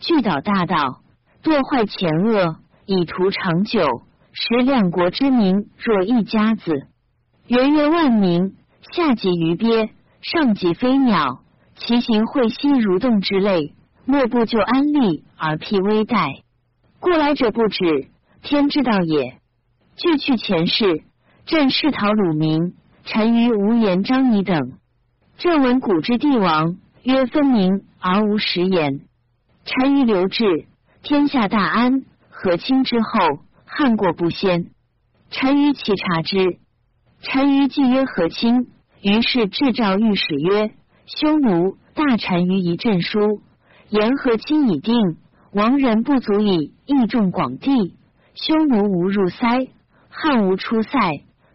[0.00, 1.00] 聚导大道，
[1.44, 2.56] 堕坏前恶。
[2.86, 6.88] 以图长久，使两国之民若一家子。
[7.46, 8.56] 元曰万民，
[8.92, 9.90] 下及鱼鳖，
[10.22, 11.44] 上及飞鸟，
[11.76, 13.74] 其行会息如动之类，
[14.04, 16.40] 莫不就安利而辟危殆。
[16.98, 18.08] 故来者不止，
[18.42, 19.38] 天之道也。
[19.94, 21.04] 俱去前世，
[21.46, 22.74] 朕视讨鲁民，
[23.08, 24.72] 单于无言张仪等。
[25.38, 29.02] 朕闻古之帝王，曰分明而无实言。
[29.66, 30.66] 单于留至，
[31.02, 32.02] 天下大安。
[32.30, 34.70] 和亲之后，汉过不先。
[35.30, 36.58] 单于其察之，
[37.22, 38.68] 单于既曰和亲，
[39.02, 40.72] 于是制诏御史曰：
[41.06, 43.42] 匈奴大单于一阵书，
[43.90, 45.18] 言和亲已定，
[45.52, 47.94] 亡人不足以益众广地。
[48.34, 49.68] 匈奴无入塞，
[50.08, 50.98] 汉无出塞，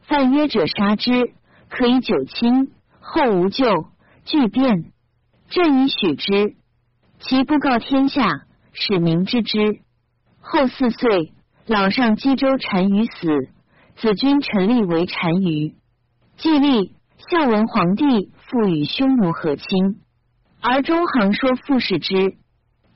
[0.03, 1.33] 犯约者杀之，
[1.69, 2.71] 可以九亲。
[2.99, 3.65] 后无咎，
[4.25, 4.91] 俱变。
[5.49, 6.55] 朕以许之，
[7.21, 9.79] 其不告天下，使民知之。
[10.41, 11.33] 后四岁，
[11.65, 13.27] 老上冀州单于死，
[13.95, 15.73] 子君陈立为单于。
[16.37, 19.65] 既立，孝文皇帝复与匈奴和亲，
[20.61, 22.35] 而中行说复视之。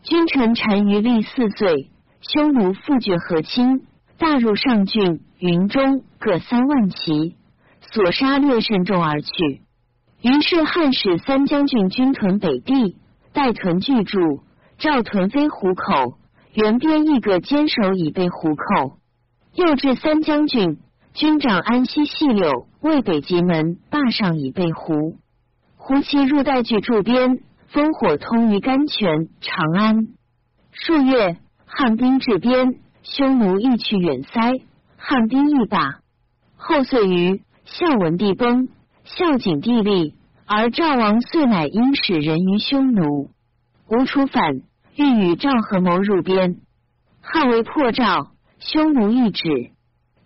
[0.04, 1.90] 君臣单于立四岁，
[2.22, 3.88] 匈奴复绝和亲，
[4.20, 7.36] 大入上郡、云中各三万骑，
[7.92, 9.63] 所杀略甚众而去。
[10.24, 12.96] 于是汉使三将军军屯北地，
[13.34, 14.42] 带屯拒驻，
[14.78, 16.18] 赵屯飞虎口。
[16.54, 19.00] 原边一个坚守以备胡寇，
[19.54, 20.78] 又至三将军
[21.14, 25.18] 军长安西细柳为北极门坝上以备胡。
[25.76, 27.40] 胡骑入代据驻边，
[27.74, 30.08] 烽火通于甘泉、长安。
[30.72, 34.62] 数月，汉兵至边，匈奴亦去远塞，
[34.96, 36.00] 汉兵亦罢。
[36.56, 38.70] 后遂于，孝文帝崩，
[39.04, 43.32] 孝景帝立，而赵王遂乃因使人于匈奴，
[43.90, 44.62] 吴楚反。
[44.96, 46.58] 欲与赵合谋入边，
[47.20, 48.28] 汉为破赵，
[48.60, 49.72] 匈奴一止。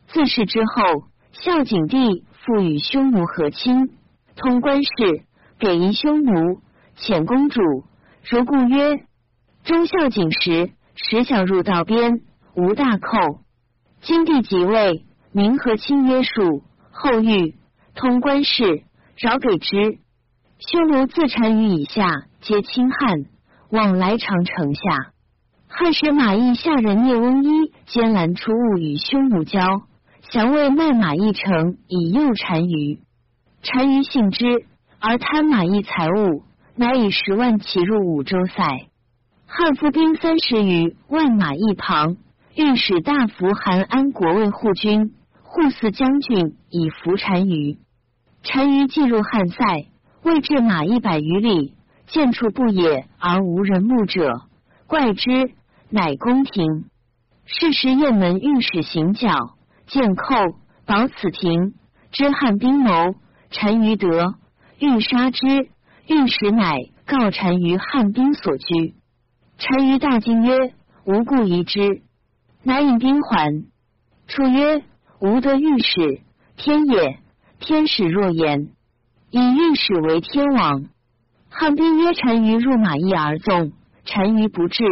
[0.08, 3.92] 自是之后，孝景帝复与匈奴和亲，
[4.36, 4.90] 通关事，
[5.58, 6.62] 贬夷匈奴，
[6.98, 7.62] 遣公主。
[8.30, 9.06] 如故曰：
[9.64, 12.20] 忠孝景时，时小入道边，
[12.54, 13.40] 无大寇。
[14.02, 17.56] 今帝即位，民和亲约束，后遇
[17.98, 18.84] 通关事，
[19.18, 19.98] 饶给之。
[20.60, 23.26] 匈奴自单于以下，皆亲汉。
[23.72, 24.82] 往来长城下，
[25.68, 29.60] 汉使马邑下人聂翁一兼拦出物与匈奴交，
[30.30, 33.00] 降为卖马邑城以诱单于。
[33.64, 34.46] 单于信之，
[35.00, 36.44] 而贪马邑财物，
[36.76, 38.64] 乃以十万骑入五州塞。
[39.48, 42.16] 汉夫兵三十余万马邑旁，
[42.56, 47.80] 御史大夫韩安国为护军，护四将军以服单于。
[48.54, 49.88] 单于进入汉塞，
[50.24, 51.74] 未至马一百余里。
[52.08, 54.44] 见处不也而无人目者，
[54.88, 55.52] 怪之，
[55.90, 56.86] 乃宫廷。
[57.46, 59.30] 是时雁门御史行脚，
[59.88, 60.36] 见寇，
[60.86, 61.74] 保此亭，
[62.12, 63.14] 知汉兵谋，
[63.52, 64.36] 单于得，
[64.80, 65.46] 欲杀之。
[66.08, 68.96] 御史乃告单于汉兵所居。
[69.60, 72.04] 单于大惊曰：“无故疑之。”
[72.64, 73.66] 乃引兵还。
[74.28, 74.84] 楚曰
[75.20, 76.22] ：“吾得御史，
[76.56, 77.20] 天也。
[77.60, 78.70] 天使若言，
[79.32, 80.86] 以御史为天王。”
[81.50, 83.72] 汉兵曰：“单于入马邑而纵，
[84.06, 84.84] 单于不至，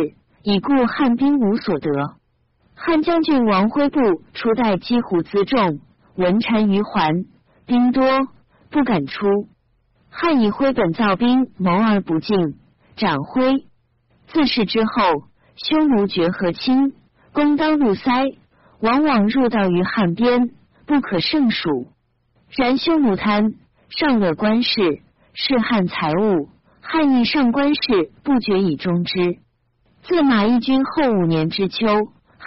[0.41, 2.15] 以故汉兵无所得。”
[2.75, 3.99] 汉将军王辉部
[4.33, 5.79] 初代击虎辎重，
[6.15, 7.25] 闻单于还，
[7.65, 8.03] 兵多，
[8.69, 9.47] 不敢出。
[10.09, 12.55] 汉以辉本造兵，谋而不进，
[12.95, 13.65] 斩辉。
[14.27, 15.23] 自是之后，
[15.55, 16.93] 匈奴绝和亲，
[17.31, 18.11] 攻当入塞，
[18.81, 20.51] 往往入道于汉边，
[20.85, 21.87] 不可胜数。
[22.57, 23.53] 然匈奴贪
[23.89, 25.01] 上勒官事，
[25.33, 26.49] 是汉财物，
[26.81, 29.39] 汉亦上官事，不决以终之。
[30.03, 31.85] 自马邑军后五年之秋。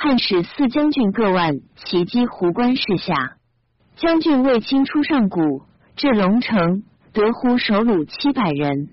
[0.00, 3.32] 汉使四将军各万齐击胡关市下，
[3.96, 5.62] 将军卫青出上谷，
[5.96, 8.90] 至龙城，得胡首虏七百人。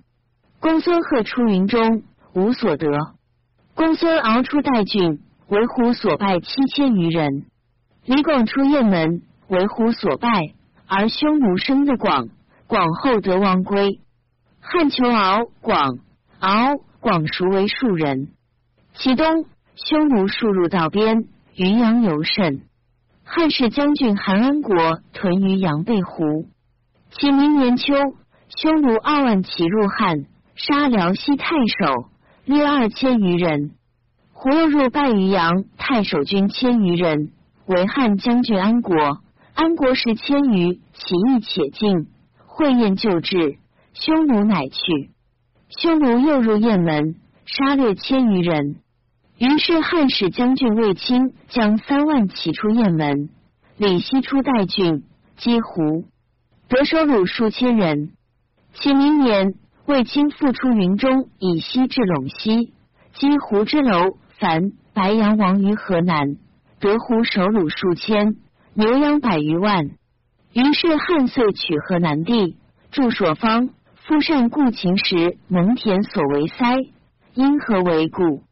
[0.59, 2.01] 公孙贺出云中，
[2.33, 2.87] 无所得。
[3.75, 7.45] 公孙敖出代郡，为胡所败七千余人。
[8.05, 10.54] 李广出雁门，为胡所败，
[10.87, 12.29] 而匈奴生的广，
[12.67, 13.99] 广后得王归。
[14.59, 15.99] 汉求敖、广、
[16.39, 18.29] 敖、广孰为庶人？
[18.93, 19.45] 其东。
[19.75, 22.61] 匈奴数入道边，渔阳尤甚。
[23.25, 26.47] 汉使将军韩安国屯于阳背湖。
[27.11, 27.93] 其明年秋，
[28.55, 32.09] 匈奴二万骑入汉，杀辽西太守，
[32.45, 33.71] 略二千余人。
[34.31, 37.33] 胡又入败于阳，太守军千余人，
[37.65, 38.95] 为汉将军安国。
[39.55, 42.07] 安国时千余，起义且进，
[42.45, 43.57] 会宴就至，
[43.93, 45.11] 匈奴乃去。
[45.69, 47.15] 匈奴又入雁门，
[47.45, 48.75] 杀掠千余人。
[49.37, 53.29] 于是汉使将军卫青将三万骑出雁门，
[53.77, 55.03] 李希出代郡，
[55.37, 56.03] 击胡，
[56.67, 58.11] 得收虏数千人。
[58.73, 59.53] 其明年，
[59.85, 62.73] 卫青复出云中，以西至陇西，
[63.13, 66.35] 击胡之楼，樊白羊王于河南，
[66.81, 68.35] 得胡首虏数千，
[68.77, 69.91] 牛羊百余万。
[70.51, 72.57] 于是汉遂取河南地，
[72.91, 73.69] 筑朔方，
[74.05, 76.91] 夫善故秦时蒙恬所为塞，
[77.33, 78.43] 因何为故？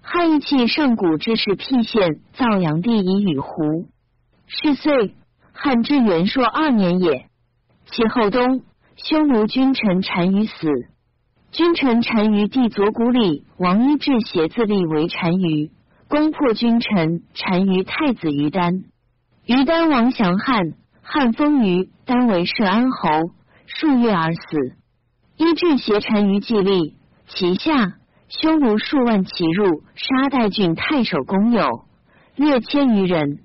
[0.00, 3.88] 汉义气上古之士辟县造阳地以与胡。
[4.46, 5.16] 是岁，
[5.52, 7.26] 汉至元朔二年也。
[7.86, 8.62] 其后冬，
[8.94, 10.68] 匈奴君臣单于死。
[11.50, 15.72] 君臣单于弟左谷里王一志携自立为单于，
[16.06, 18.84] 攻破君臣单于太子于丹。
[19.46, 23.08] 于丹王降汉，汉封于丹为社安侯，
[23.66, 24.40] 数月而死。
[25.36, 26.96] 一志携单于继立，
[27.28, 27.94] 其下。
[28.28, 31.84] 匈奴数万骑入，杀代郡太守公有，
[32.36, 33.40] 略千余人。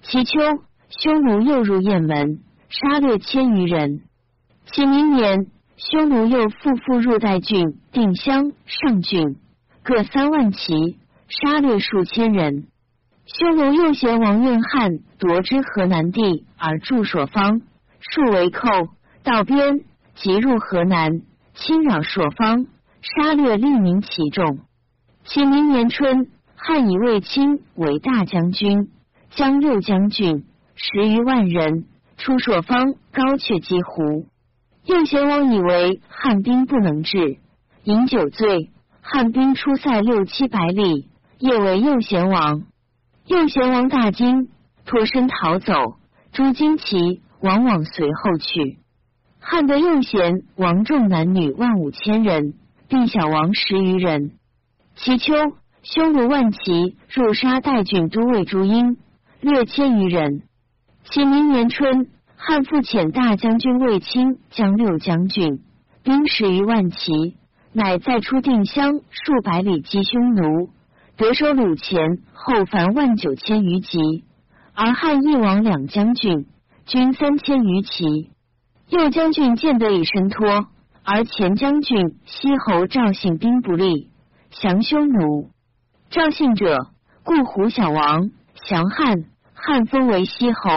[0.00, 0.40] 其秋，
[0.88, 4.00] 匈奴又入雁门，杀掠千余人。
[4.72, 9.36] 其明年，匈奴又复复入代郡、定襄、上郡，
[9.82, 12.68] 各三万骑，杀掠数千人。
[13.26, 17.62] 匈奴右贤王愿汉夺之河南地，而驻朔方，
[18.00, 18.68] 数为寇，
[19.22, 19.80] 道边，
[20.14, 21.22] 即入河南，
[21.54, 22.66] 侵扰朔方。
[23.00, 24.60] 杀掠利民其众。
[25.24, 28.88] 其明年春，汉以卫青为大将军，
[29.30, 31.84] 将六将军十余万人
[32.16, 34.26] 出朔方，高阙击胡。
[34.86, 37.38] 右贤王以为汉兵不能治，
[37.84, 38.70] 饮酒醉，
[39.02, 41.08] 汉兵出塞六七百里，
[41.38, 42.62] 夜为右贤王。
[43.26, 44.48] 右贤王大惊，
[44.84, 45.74] 脱身逃走。
[46.32, 48.78] 诸荆骑往往随后去。
[49.38, 52.54] 汉得右贤王众男女万五千人。
[52.86, 54.32] 并小王十余人。
[54.94, 55.32] 其秋，
[55.82, 58.98] 匈奴万骑入杀代郡都尉朱英，
[59.40, 60.42] 略千余人。
[61.04, 65.60] 其明年春，汉复遣大将军卫青将六将军
[66.04, 67.36] 兵十余万骑，
[67.72, 70.68] 乃再出定襄数百里击匈奴，
[71.16, 74.24] 得收虏前后凡万九千余级，
[74.74, 76.46] 而汉一王两将军
[76.86, 78.30] 军三千余骑。
[78.88, 80.66] 右将军见得以身脱。
[81.06, 84.08] 而前将军西侯赵信兵不利，
[84.48, 85.50] 降匈奴。
[86.08, 86.78] 赵信者，
[87.22, 88.30] 故胡小王，
[88.66, 90.70] 降汉，汉封为西侯，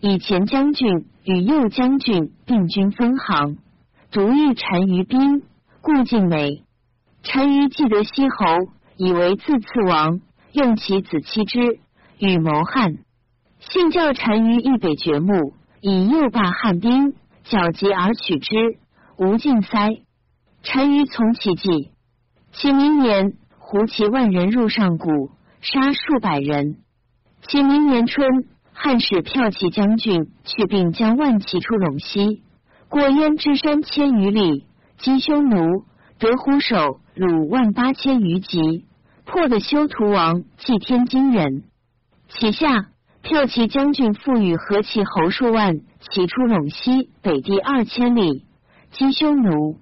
[0.00, 3.56] 以前将军与右将军并军分行，
[4.12, 5.44] 独遇单于兵，
[5.80, 6.62] 故进美。
[7.22, 8.46] 单于既得西侯，
[9.02, 10.20] 以为自次王，
[10.52, 11.80] 用其子妻之，
[12.18, 12.98] 与谋汉。
[13.58, 18.76] 信教单于一北掘墓，以诱罢汉兵，剿集而取之。
[19.16, 20.02] 无尽塞，
[20.62, 21.92] 单于从其计。
[22.52, 25.30] 其明年，胡骑万人入上谷，
[25.62, 26.76] 杀数百人。
[27.48, 28.28] 其明年春，
[28.74, 32.42] 汉使骠骑将军去并将万骑出陇西，
[32.90, 34.66] 过燕之山千余里，
[34.98, 35.84] 击匈奴，
[36.18, 38.84] 得虎首虏万八千余级，
[39.30, 41.62] 破的修图王祭天津人。
[42.28, 42.88] 其下
[43.22, 48.44] 骠骑将军复与何骑侯数万骑出陇西北地二千里，
[48.90, 49.78] 击匈奴，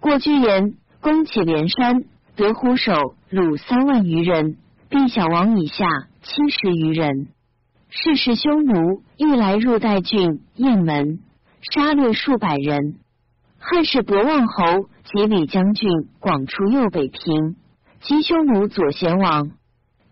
[0.00, 2.02] 过居延，攻起连山，
[2.34, 2.92] 得虎首
[3.30, 4.56] 虏三万余人，
[4.88, 5.86] 并小王以下
[6.22, 7.28] 七十余人。
[7.90, 11.20] 是时匈奴欲来入代郡雁门，
[11.72, 12.96] 杀掠数百人。
[13.60, 17.56] 汉使博望侯及李将军广出右北平，
[18.00, 19.50] 击匈奴左贤王。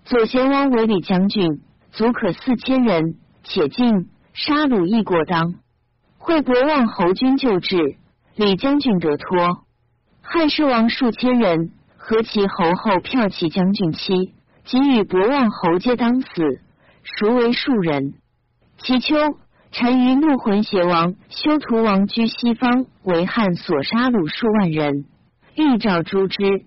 [0.04, 1.62] 左贤王为李将军。
[1.90, 5.54] 足可四千人，且进杀戮亦过当。
[6.18, 7.96] 惠博望侯军救治，
[8.36, 9.64] 李将军得脱。
[10.20, 14.34] 汉失王数千人，何其侯后骠骑将军妻，
[14.64, 16.28] 即与博望侯皆当死，
[17.02, 18.14] 孰为庶人？
[18.76, 19.16] 其秋，
[19.72, 25.06] 单于怒浑邪王修图王居西方，为汉所杀戮数万人，
[25.56, 26.66] 欲召诛之。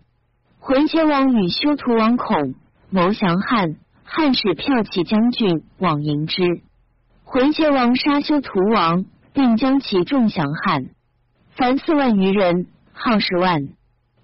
[0.64, 2.54] 浑邪王与修图王恐
[2.92, 3.78] 谋降汉。
[4.04, 6.44] 汉使骠骑将军往迎之，
[7.24, 10.90] 浑邪王杀修图王，并将其众降汉，
[11.56, 13.70] 凡四万余人，号十万。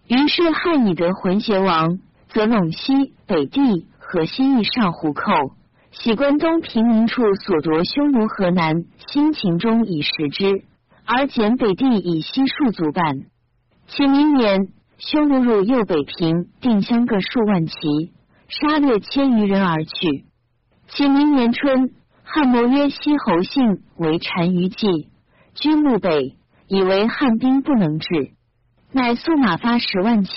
[0.08, 5.24] 于是汉以得浑邪王，则陇西北地河西邑上胡寇，
[5.92, 10.66] 喜关东平民处所夺匈奴河南新秦中以食之，
[11.06, 13.22] 而减北地以西数足半。
[13.88, 14.68] 其明年，
[14.98, 17.74] 匈奴入右北平，定襄各数万骑。
[18.50, 20.24] 杀掠千余人而去。
[20.88, 21.92] 其明年春，
[22.24, 24.88] 汉谋曰西侯信为单于计，
[25.54, 26.38] 居墓北，
[26.70, 28.32] 以为汉兵不能治，
[28.94, 30.32] 乃速马发十万骑，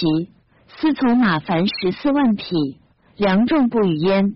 [0.66, 2.80] 司从马凡十四万匹，
[3.16, 4.34] 粮众不与焉。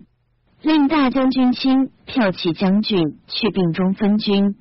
[0.61, 4.55] 令大将军卿、骠骑将军去并中分军，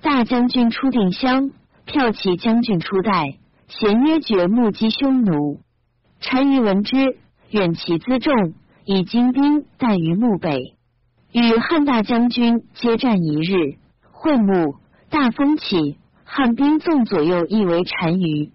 [0.00, 1.50] 大将军出定襄，
[1.88, 3.34] 骠骑将军出代，
[3.70, 5.60] 咸约绝目击匈奴。
[6.20, 7.16] 单于闻之，
[7.50, 8.54] 远其辎重。
[8.86, 10.74] 以精兵待于墓北，
[11.32, 13.76] 与汉大将军接战一日，
[14.10, 14.74] 会幕
[15.10, 18.50] 大风起，汉兵纵左右亦为单于。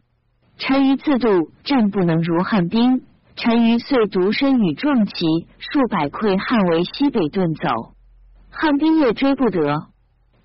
[0.59, 3.03] 单于自度战不能如汉兵，
[3.41, 5.13] 单于遂独身与壮骑
[5.59, 7.93] 数百溃汉为西北遁走，
[8.49, 9.87] 汉兵也追不得，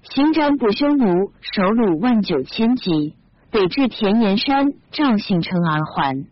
[0.02, 3.16] 行斩捕匈奴，首虏万九千级，
[3.50, 6.26] 北至田岩山赵信城而还。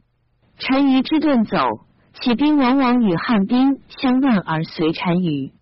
[0.58, 1.86] 单于之遁走。
[2.20, 5.52] 起兵往往与汉兵相乱而随单于，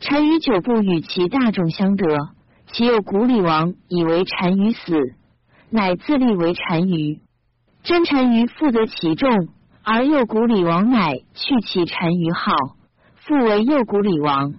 [0.00, 2.30] 单于久不与其大众相得，
[2.72, 4.98] 其有古里王以为单于死，
[5.70, 7.20] 乃自立为单于。
[7.84, 9.30] 真单于复得其众，
[9.84, 12.52] 而右古里王乃去其单于号，
[13.14, 14.54] 复为右古里王。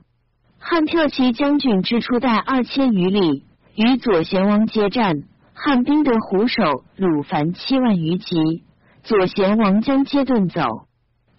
[0.60, 3.44] 汉骠骑将军之初代二千余里，
[3.76, 5.24] 与左贤王接战，
[5.54, 8.64] 汉兵得虎首鲁凡七万余级，
[9.04, 10.88] 左贤王将皆遁走。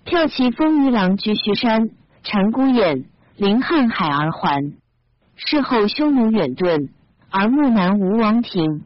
[0.07, 1.91] 骠骑风于狼居胥山，
[2.23, 3.07] 禅孤雁
[3.37, 4.75] 临瀚海而还。
[5.35, 6.91] 事后匈奴远遁，
[7.29, 8.85] 而木南无王庭。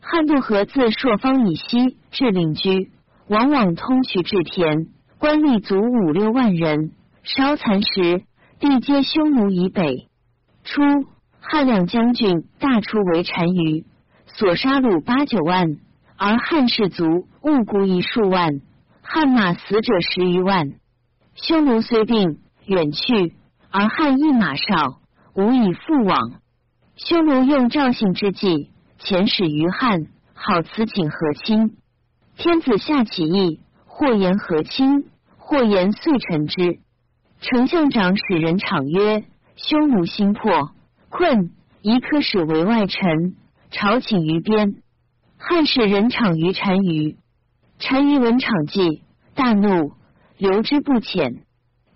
[0.00, 2.92] 汉渡河自朔方以西至令居，
[3.28, 4.88] 往往通衢至田，
[5.18, 6.92] 官吏足五六万人。
[7.22, 8.22] 稍残时，
[8.60, 10.08] 地皆匈奴以北。
[10.64, 10.82] 初，
[11.40, 13.84] 汉两将军大出为单于，
[14.38, 15.78] 左杀戮八九万，
[16.16, 18.60] 而汉士卒误孤一数万。
[19.02, 20.74] 汉马死者十余万，
[21.34, 23.34] 匈奴虽病远去，
[23.72, 25.00] 而汉一马少，
[25.34, 26.40] 无以复往。
[26.94, 28.70] 匈奴用赵信之计，
[29.00, 31.76] 遣使于汉，好辞请和亲。
[32.36, 36.78] 天子下起义，或言和亲，或言遂臣之。
[37.40, 39.24] 丞相长使人场曰
[39.58, 40.70] ：“匈奴心破
[41.08, 41.50] 困，
[41.82, 43.34] 宜可使为外臣，
[43.70, 44.82] 朝请于边。”
[45.38, 47.16] 汉使人场于单于。
[47.80, 49.02] 单于闻场计，
[49.34, 49.92] 大怒，
[50.36, 51.42] 留之不遣。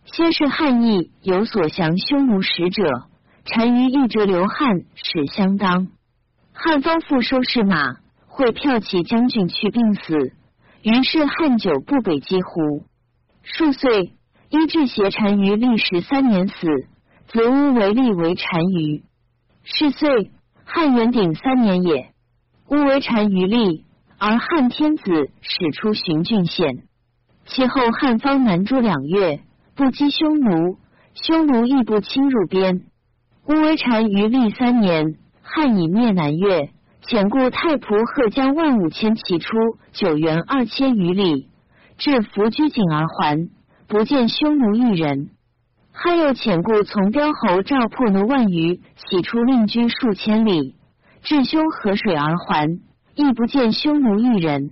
[0.04, 3.08] 先是汉义有所降匈奴使者，
[3.44, 5.88] 单于一折留汉使相当。
[6.52, 7.96] 汉方复收拾马，
[8.26, 10.32] 会骠骑将军去病死。
[10.82, 12.84] 于是汉久不北击胡。
[13.42, 14.12] 数岁，
[14.50, 16.54] 伊至邪单于历时三年死，
[17.28, 19.02] 子乌为立为单于。
[19.64, 20.30] 是岁，
[20.64, 22.12] 汉元鼎三年也，
[22.68, 23.84] 乌为单于立。
[24.24, 25.02] 而汉天子
[25.40, 26.84] 使出寻郡县，
[27.44, 29.40] 其后汉方南诸两月，
[29.74, 30.78] 不击匈奴，
[31.14, 32.82] 匈奴亦不侵入边。
[33.48, 36.70] 乌威单于历三年，汉以灭南越，
[37.04, 39.48] 遣故太仆贺将万五千骑出
[39.92, 41.48] 九原二千余里，
[41.98, 43.50] 至伏居井而还，
[43.88, 45.30] 不见匈奴一人。
[45.94, 50.74] 汉又遣故从彪侯赵破奴万余，徙出令居数千里，
[51.22, 52.80] 至凶河水而还，
[53.14, 54.70] 亦不见匈奴一人。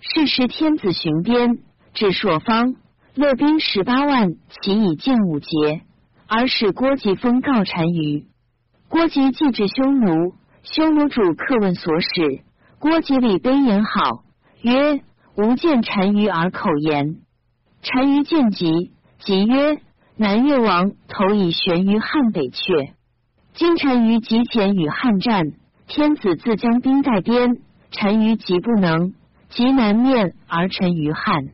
[0.00, 1.58] 是时天子巡边，
[1.92, 2.74] 至朔方，
[3.14, 4.30] 勒兵十八万，
[4.62, 5.82] 其以见五节，
[6.26, 8.26] 而使郭吉封告单于。
[8.88, 12.42] 郭吉既至匈奴，匈奴主客问所使，
[12.78, 14.22] 郭吉礼悲言好，
[14.62, 15.02] 曰
[15.36, 17.18] ：“吾见单于而口言。”
[17.84, 19.80] 单于见吉，吉曰
[20.18, 22.92] ：“南越王头已悬于汉北阙，
[23.52, 25.44] 今单于急前与汉战，
[25.88, 27.58] 天子自将兵带边，
[27.92, 29.12] 单于急不能，
[29.50, 31.48] 急南面而臣于汉。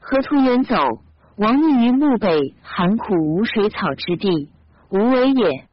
[0.00, 0.74] 河图远走？
[1.36, 4.50] 王逆于漠北寒苦无水草之地，
[4.90, 5.66] 无为也。”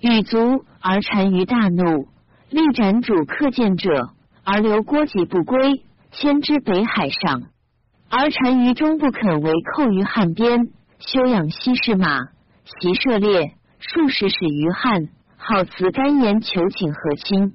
[0.00, 2.08] 与卒而单于大怒，
[2.50, 4.10] 力斩主客见者，
[4.44, 7.44] 而留郭吉不归，迁之北海上。
[8.10, 10.68] 而单于终不肯为寇于汉边，
[11.00, 12.26] 休养西市马，
[12.64, 17.54] 习射猎，数十使于汉，好辞干言求请和亲。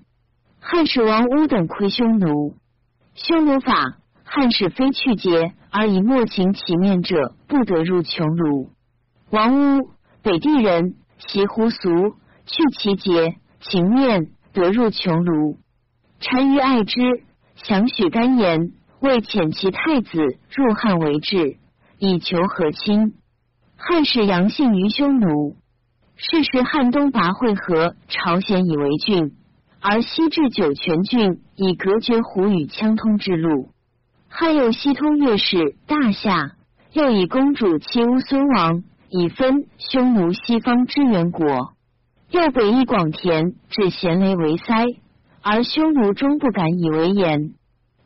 [0.60, 2.56] 汉使王乌等窥匈奴，
[3.14, 8.70] 匈奴法，汉使非去节而以莫情其面者，不得入穷庐。
[9.30, 9.92] 王乌，
[10.24, 10.96] 北地人，
[11.28, 11.80] 习胡俗。
[12.48, 15.58] 去其节，情面得入穷庐。
[16.20, 17.02] 单于爱之，
[17.56, 20.20] 想许干言，为遣其太子
[20.56, 21.58] 入汉为质，
[21.98, 23.16] 以求和亲。
[23.78, 25.56] 汉使杨信于匈奴。
[26.18, 29.34] 是时汉东拔会合朝鲜以为郡，
[29.82, 33.70] 而西至酒泉郡，以隔绝胡与羌通之路。
[34.30, 36.54] 汉又西通越氏、大夏，
[36.94, 41.74] 又以公主妻乌孙王，以分匈奴西方之原国。
[42.32, 44.86] 又北夷广田，至咸雷为塞，
[45.42, 47.54] 而匈奴终不敢以为言。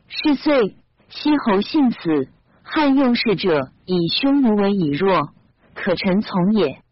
[0.08, 0.76] 是岁，
[1.08, 2.28] 西侯信死，
[2.64, 5.30] 汉用事者以匈奴为以弱，
[5.82, 6.82] 可臣从也。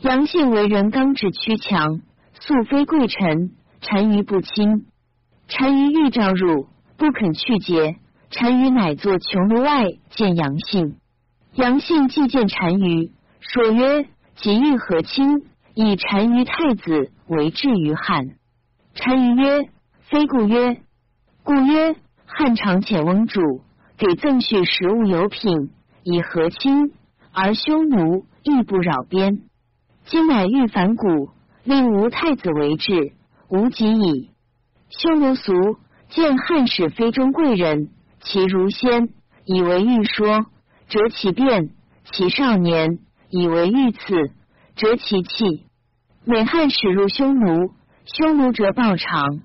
[0.00, 2.02] 杨信为人刚直屈强，
[2.38, 4.86] 素非贵臣，单于不亲。
[5.48, 6.68] 单于欲召入，
[6.98, 7.96] 不肯去节。
[8.30, 10.96] 单于乃作穷庐外见杨信。
[11.54, 18.26] 杨信既见单于，说曰：“即欲和亲。”以单于太子为质于汉。
[18.94, 19.70] 单于曰
[20.08, 20.82] ：“非故曰，
[21.42, 23.40] 故曰汉常遣翁主
[23.96, 25.72] 给赠恤食物有品，
[26.04, 26.92] 以和亲，
[27.32, 29.40] 而匈奴亦不扰边。
[30.06, 31.30] 今乃欲反古，
[31.64, 33.12] 令吾太子为质，
[33.48, 34.30] 无及矣。
[34.90, 35.52] 匈奴俗
[36.10, 37.88] 见汉使非中贵人，
[38.20, 39.08] 其如先
[39.44, 40.46] 以为欲说，
[40.88, 41.70] 折其变；
[42.12, 44.30] 其少年以为欲刺。”
[44.76, 45.66] 折其气，
[46.24, 47.70] 每汉使入匈奴，
[48.06, 49.42] 匈奴折报偿。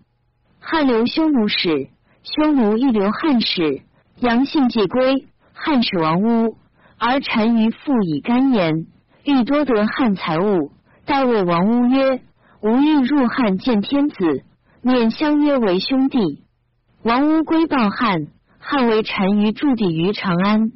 [0.60, 1.90] 汉留匈奴使，
[2.24, 3.84] 匈奴亦留汉使。
[4.18, 6.58] 杨信既归，汉使王屋，
[7.00, 8.86] 而单于复以干言，
[9.24, 10.72] 欲多得汉财物。
[11.06, 12.22] 代谓王屋曰
[12.62, 14.44] ：“吾欲入汉见天子，
[14.82, 16.44] 免相约为兄弟。”
[17.04, 18.28] 王乌归报汉，
[18.60, 20.72] 汉为单于驻地于长安。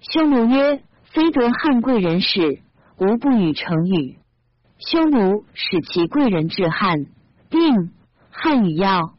[0.00, 0.80] 匈奴曰
[1.12, 2.60] ：“非得汉贵人使。”
[2.98, 4.16] 吾不与成语，
[4.78, 7.04] 匈奴使其贵人至汉，
[7.50, 7.90] 并
[8.30, 9.12] 汉语要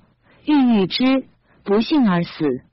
[0.46, 1.28] 欲与之，
[1.64, 2.64] 不幸而死。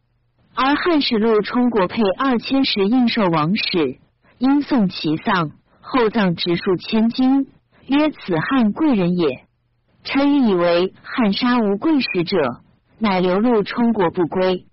[0.55, 3.98] 而汉使陆冲国配二千石应受王室，
[4.38, 5.50] 因送其丧，
[5.80, 7.48] 厚葬直数千金，
[7.86, 9.44] 曰此汉贵人也。
[10.05, 12.61] 单于以为汉杀无贵使者，
[12.98, 14.66] 乃流陆冲国不归。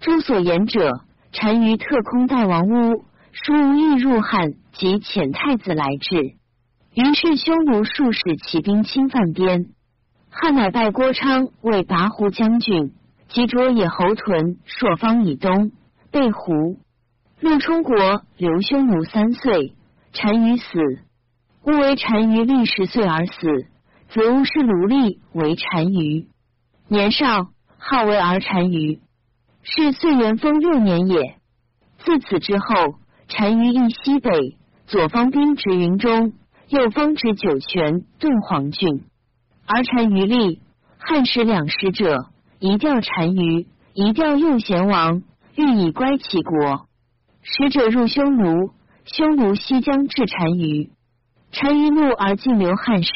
[0.00, 1.00] 诸所言者，
[1.32, 3.04] 单于特空待王屋。
[3.30, 6.16] 书欲入汉，即遣太子来至。
[6.94, 9.66] 于是匈奴数使起兵侵犯边，
[10.30, 12.94] 汉乃拜郭昌为拔胡将军，
[13.28, 15.72] 及卓野侯屯朔方以东，
[16.10, 16.78] 被胡。
[17.40, 19.74] 陆冲国刘匈奴三岁，
[20.12, 20.78] 单于死。
[21.64, 23.32] 勿为单于历十岁而死，
[24.08, 26.26] 则勿是奴隶为单于。
[26.88, 27.48] 年少，
[27.78, 29.00] 号为儿单于，
[29.62, 31.36] 是岁元丰六年也。
[31.98, 32.64] 自此之后。
[33.30, 34.56] 单于义西北，
[34.86, 36.32] 左方兵执云中，
[36.68, 39.04] 右方执酒泉、顿黄郡。
[39.66, 40.62] 而单于立，
[40.96, 42.30] 汉使两使者，
[42.60, 45.22] 一调单于，一调右贤王，
[45.54, 46.86] 欲以乖其国。
[47.42, 48.70] 使者入匈奴，
[49.04, 50.90] 匈奴西将至单于，
[51.52, 53.12] 单于怒而进留汉使。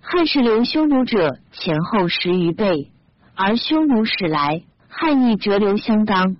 [0.00, 2.90] 汉使留匈奴者前后十余倍，
[3.34, 6.36] 而匈奴使来，汉亦折留相当。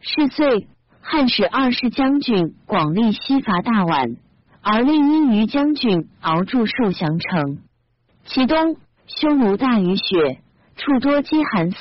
[0.00, 0.68] 是岁。
[1.02, 4.16] 汉使二世将军广利西伐大宛，
[4.60, 7.58] 而令殷于将军敖筑受降城。
[8.26, 10.40] 其东匈奴大雨雪，
[10.80, 11.78] 处多饥寒死。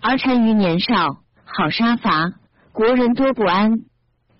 [0.00, 2.32] 而单于年少，好杀伐，
[2.72, 3.80] 国人多不安。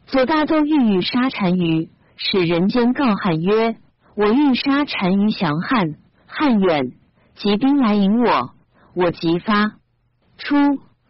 [0.06, 3.76] 左大都欲欲杀单于，使人间告汉曰
[4.16, 5.96] ：“我欲杀单于降汉，
[6.26, 6.92] 汉远，
[7.34, 8.52] 即兵来迎我，
[8.94, 9.72] 我即发。”
[10.38, 10.56] 初，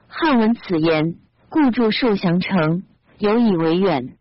[0.09, 1.15] 汉闻此言，
[1.49, 2.83] 故筑受降城，
[3.19, 4.17] 犹以为远。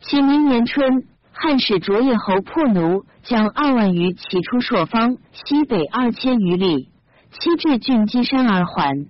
[0.00, 6.88] 其明年春，汉使卓野侯破奴，将二万余骑出朔方西北二千余里，
[7.40, 9.06] 七至郡基山而还。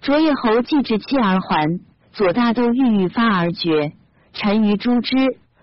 [0.00, 1.80] 卓野侯既至期而还，
[2.12, 3.92] 左大都欲欲发而绝，
[4.38, 5.16] 单于诛之，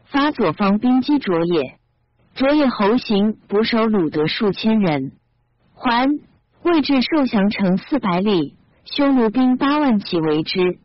[0.05, 1.77] 发左方兵击卓野。
[2.33, 5.11] 卓野侯行捕守鲁德数千人，
[5.75, 6.09] 还
[6.63, 10.79] 未至受降城四百里，匈奴兵八万骑围之。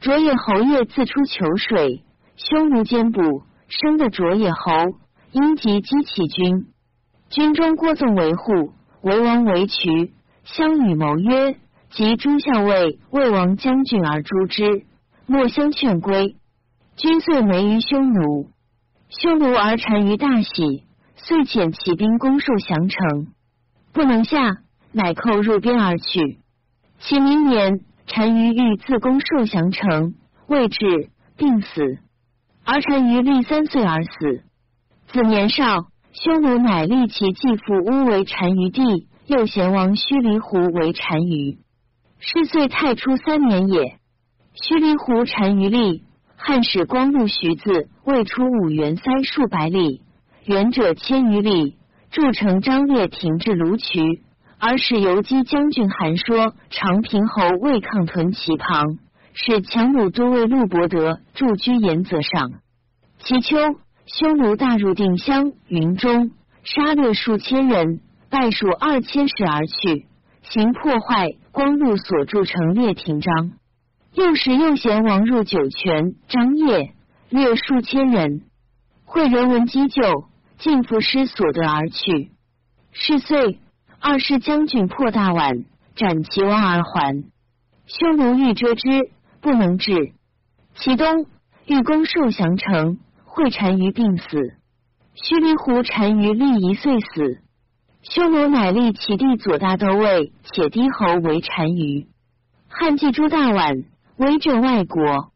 [0.00, 2.04] 卓野侯夜自出求水。
[2.36, 4.72] 匈奴坚捕，生的卓野侯
[5.32, 6.68] 因及击起军，
[7.28, 10.12] 军中郭纵为护，为王为渠，
[10.44, 11.56] 相与谋曰
[11.90, 14.84] ：“及诸校尉魏王将军而诛之，
[15.26, 16.36] 莫相劝归。”
[16.96, 18.50] 君遂没于匈奴，
[19.08, 20.84] 匈奴而单于大喜，
[21.16, 23.28] 遂遣起兵攻受降城，
[23.92, 24.58] 不能下，
[24.92, 26.38] 乃寇入边而去。
[26.98, 30.14] 其明年，单于欲自攻受降城，
[30.46, 31.98] 未至，病死。
[32.64, 34.42] 而单于立三岁而死。
[35.08, 41.58] 子年少，匈奴乃立其继父乌为单于弟，右贤王须离胡为单于。
[42.18, 43.96] 是岁太初三年也。
[44.54, 46.02] 须离胡单于立，
[46.36, 50.02] 汉使光禄徐子未出五原塞数百里，
[50.46, 51.76] 远者千余里，
[52.10, 54.00] 筑城张烈停至卢渠，
[54.58, 58.98] 而使游击将军韩说长平侯魏抗屯其旁。
[59.32, 62.50] 使强弩都尉陆伯德驻居延泽上。
[63.20, 63.56] 其秋，
[64.06, 66.32] 匈奴大入定襄、云中，
[66.64, 68.00] 杀掠数千人，
[68.30, 70.06] 败数二千石而去，
[70.42, 73.52] 行破坏光禄所筑城列亭章。
[74.14, 76.94] 又使右贤王入酒泉、张掖，
[77.28, 78.42] 掠数千人。
[79.04, 80.02] 会人闻击救，
[80.58, 82.30] 尽赋诗所得而去。
[82.92, 83.58] 是岁，
[83.98, 87.24] 二世将军破大宛，斩其王而还。
[87.86, 89.10] 匈奴欲遮之。
[89.42, 90.12] 不能治。
[90.74, 91.24] 其东
[91.64, 94.26] 欲攻受降城，会单于病死。
[95.14, 97.40] 须弥胡单于立一岁死。
[98.02, 102.06] 匈奴乃立其弟左大都尉且低侯为单于。
[102.68, 103.84] 汉既诛大宛，
[104.16, 105.32] 威震外国。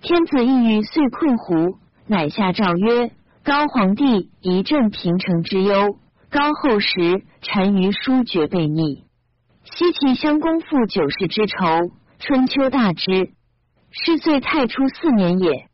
[0.00, 3.10] 天子意欲遂困胡，乃下诏曰：
[3.42, 5.98] 高皇帝一镇平城之忧。
[6.30, 9.04] 高后时单于书绝被逆，
[9.64, 11.56] 西齐相公复九世之仇。
[12.18, 13.30] 春秋大之。
[13.90, 15.68] 是岁太初四年也。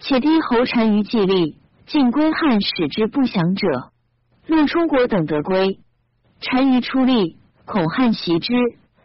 [0.00, 3.90] 且低侯单于既立，尽归汉，使之不降者，
[4.48, 5.78] 陆冲国等得归。
[6.40, 8.52] 单于出力，恐汉袭之，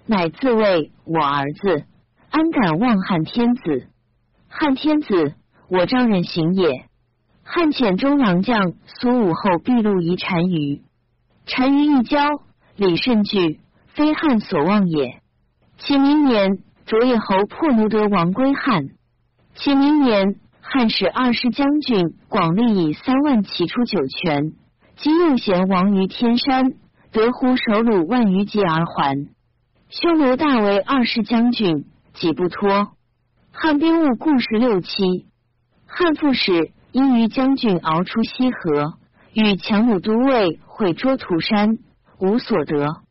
[0.07, 1.85] 乃自谓我儿子，
[2.31, 3.87] 安敢忘汉天子？
[4.47, 5.35] 汉天子，
[5.69, 6.85] 我丈人行也。
[7.43, 10.81] 汉遣中郎将苏武后毕路夷单于，
[11.45, 12.23] 单于一交，
[12.75, 15.21] 李甚惧，非汉所望也。
[15.77, 16.63] 其明年。
[16.85, 18.89] 卓野侯破奴德王归汉，
[19.55, 24.51] 其明年，汉使二师将军广利以三万骑出酒泉，
[24.95, 26.73] 击右贤王于天山，
[27.11, 29.27] 得胡首虏万余级而还。
[29.89, 32.91] 匈奴大为二世将军，己不脱。
[33.51, 35.27] 汉兵务故事六七。
[35.85, 38.93] 汉副使因于将军熬出西河，
[39.33, 41.77] 与强弩都尉会捉涂山，
[42.19, 43.01] 无所得。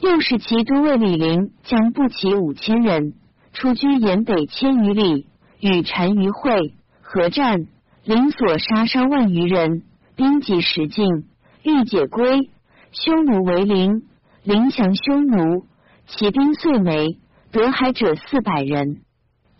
[0.00, 3.14] 又使其都尉李陵将步骑五千人
[3.52, 5.26] 出居延北千余里，
[5.60, 7.66] 与单于会合战，
[8.04, 9.82] 临所杀伤万余人，
[10.16, 11.24] 兵及十境，
[11.62, 12.50] 欲解归。
[12.92, 14.02] 匈奴为陵，
[14.44, 15.64] 陵降匈奴，
[16.06, 17.18] 其兵遂没，
[17.50, 19.00] 得海者四百人。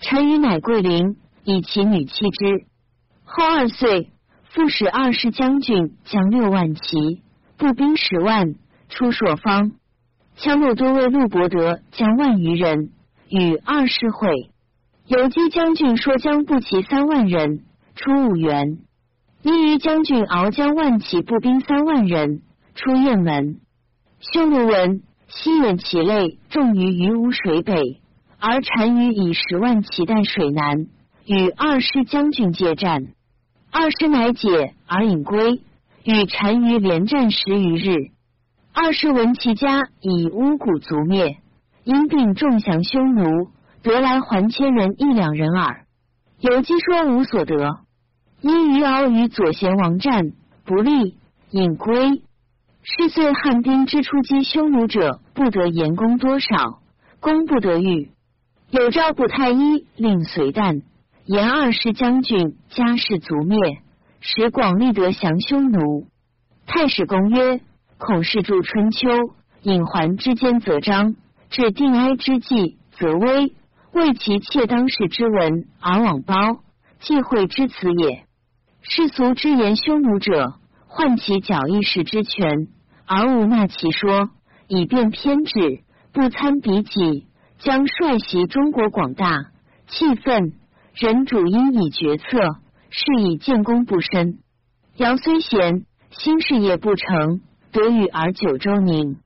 [0.00, 2.66] 臣与乃桂林，以其女妻之。
[3.24, 4.10] 后二岁，
[4.50, 7.22] 复使二世将军将六万骑，
[7.56, 8.54] 步兵十万
[8.88, 9.72] 出朔方。
[10.36, 12.90] 羌路多为陆伯德将万余人
[13.28, 14.50] 与二世会，
[15.06, 18.78] 游击将军说将步骑三万人出五原，
[19.42, 22.42] 因于将军敖将万骑步兵三万人
[22.74, 23.56] 出雁门。
[24.20, 28.00] 匈奴闻，西远其类重于于无水北，
[28.38, 30.86] 而单于以十万骑待水南，
[31.26, 33.08] 与二师将军接战，
[33.72, 35.62] 二师乃解而引归，
[36.04, 38.12] 与单于连战十余日。
[38.72, 41.38] 二师闻其家以巫蛊族灭，
[41.82, 43.50] 因病重降匈奴，
[43.82, 45.84] 得来还千人一两人耳。
[46.38, 47.80] 有机说无所得，
[48.42, 50.32] 因余敖与左贤王战
[50.64, 51.16] 不利，
[51.50, 52.22] 引归。
[52.82, 56.80] 是岁汉兵之出击匈奴者，不得言功多少，
[57.20, 58.10] 功不得遇。
[58.70, 60.82] 有诏补太医，令随旦
[61.24, 63.78] 言二世将军家世族灭，
[64.18, 66.08] 使广利得降匈奴。
[66.66, 67.60] 太史公曰：
[67.96, 69.08] 孔氏著《春秋》，
[69.62, 71.14] 隐桓之间则张，
[71.48, 73.54] 至定哀之际则危。
[73.92, 76.60] 为其妾当世之文而往褒，
[76.98, 78.24] 忌讳之辞也。
[78.82, 80.54] 世俗之言匈奴者，
[80.88, 82.66] 患其矫义士之权，
[83.06, 84.30] 而无纳其说，
[84.66, 85.80] 以便偏执，
[86.12, 87.28] 不参比己，
[87.60, 89.52] 将率袭中国广大，
[89.86, 90.54] 气愤，
[90.94, 92.26] 人主因以决策，
[92.90, 94.40] 是以建功不深。
[94.96, 99.16] 尧虽贤，新事业不成，得与而九州宁，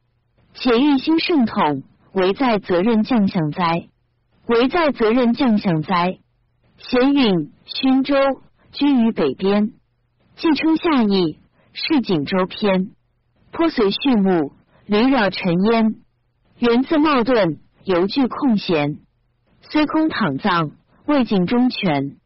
[0.52, 1.82] 且欲兴圣统，
[2.12, 3.88] 唯在责任将相哉？
[4.46, 6.18] 唯在责任将相哉？
[6.76, 8.14] 贤允、勋州
[8.79, 9.72] 居于北边，
[10.37, 11.39] 既称下邑，
[11.72, 12.91] 是锦州篇。
[13.51, 14.53] 颇随序幕，
[14.85, 15.95] 屡扰尘烟。
[16.59, 18.99] 源自茂顿，犹具空闲。
[19.62, 20.72] 虽空躺葬，
[21.07, 22.18] 未尽忠全。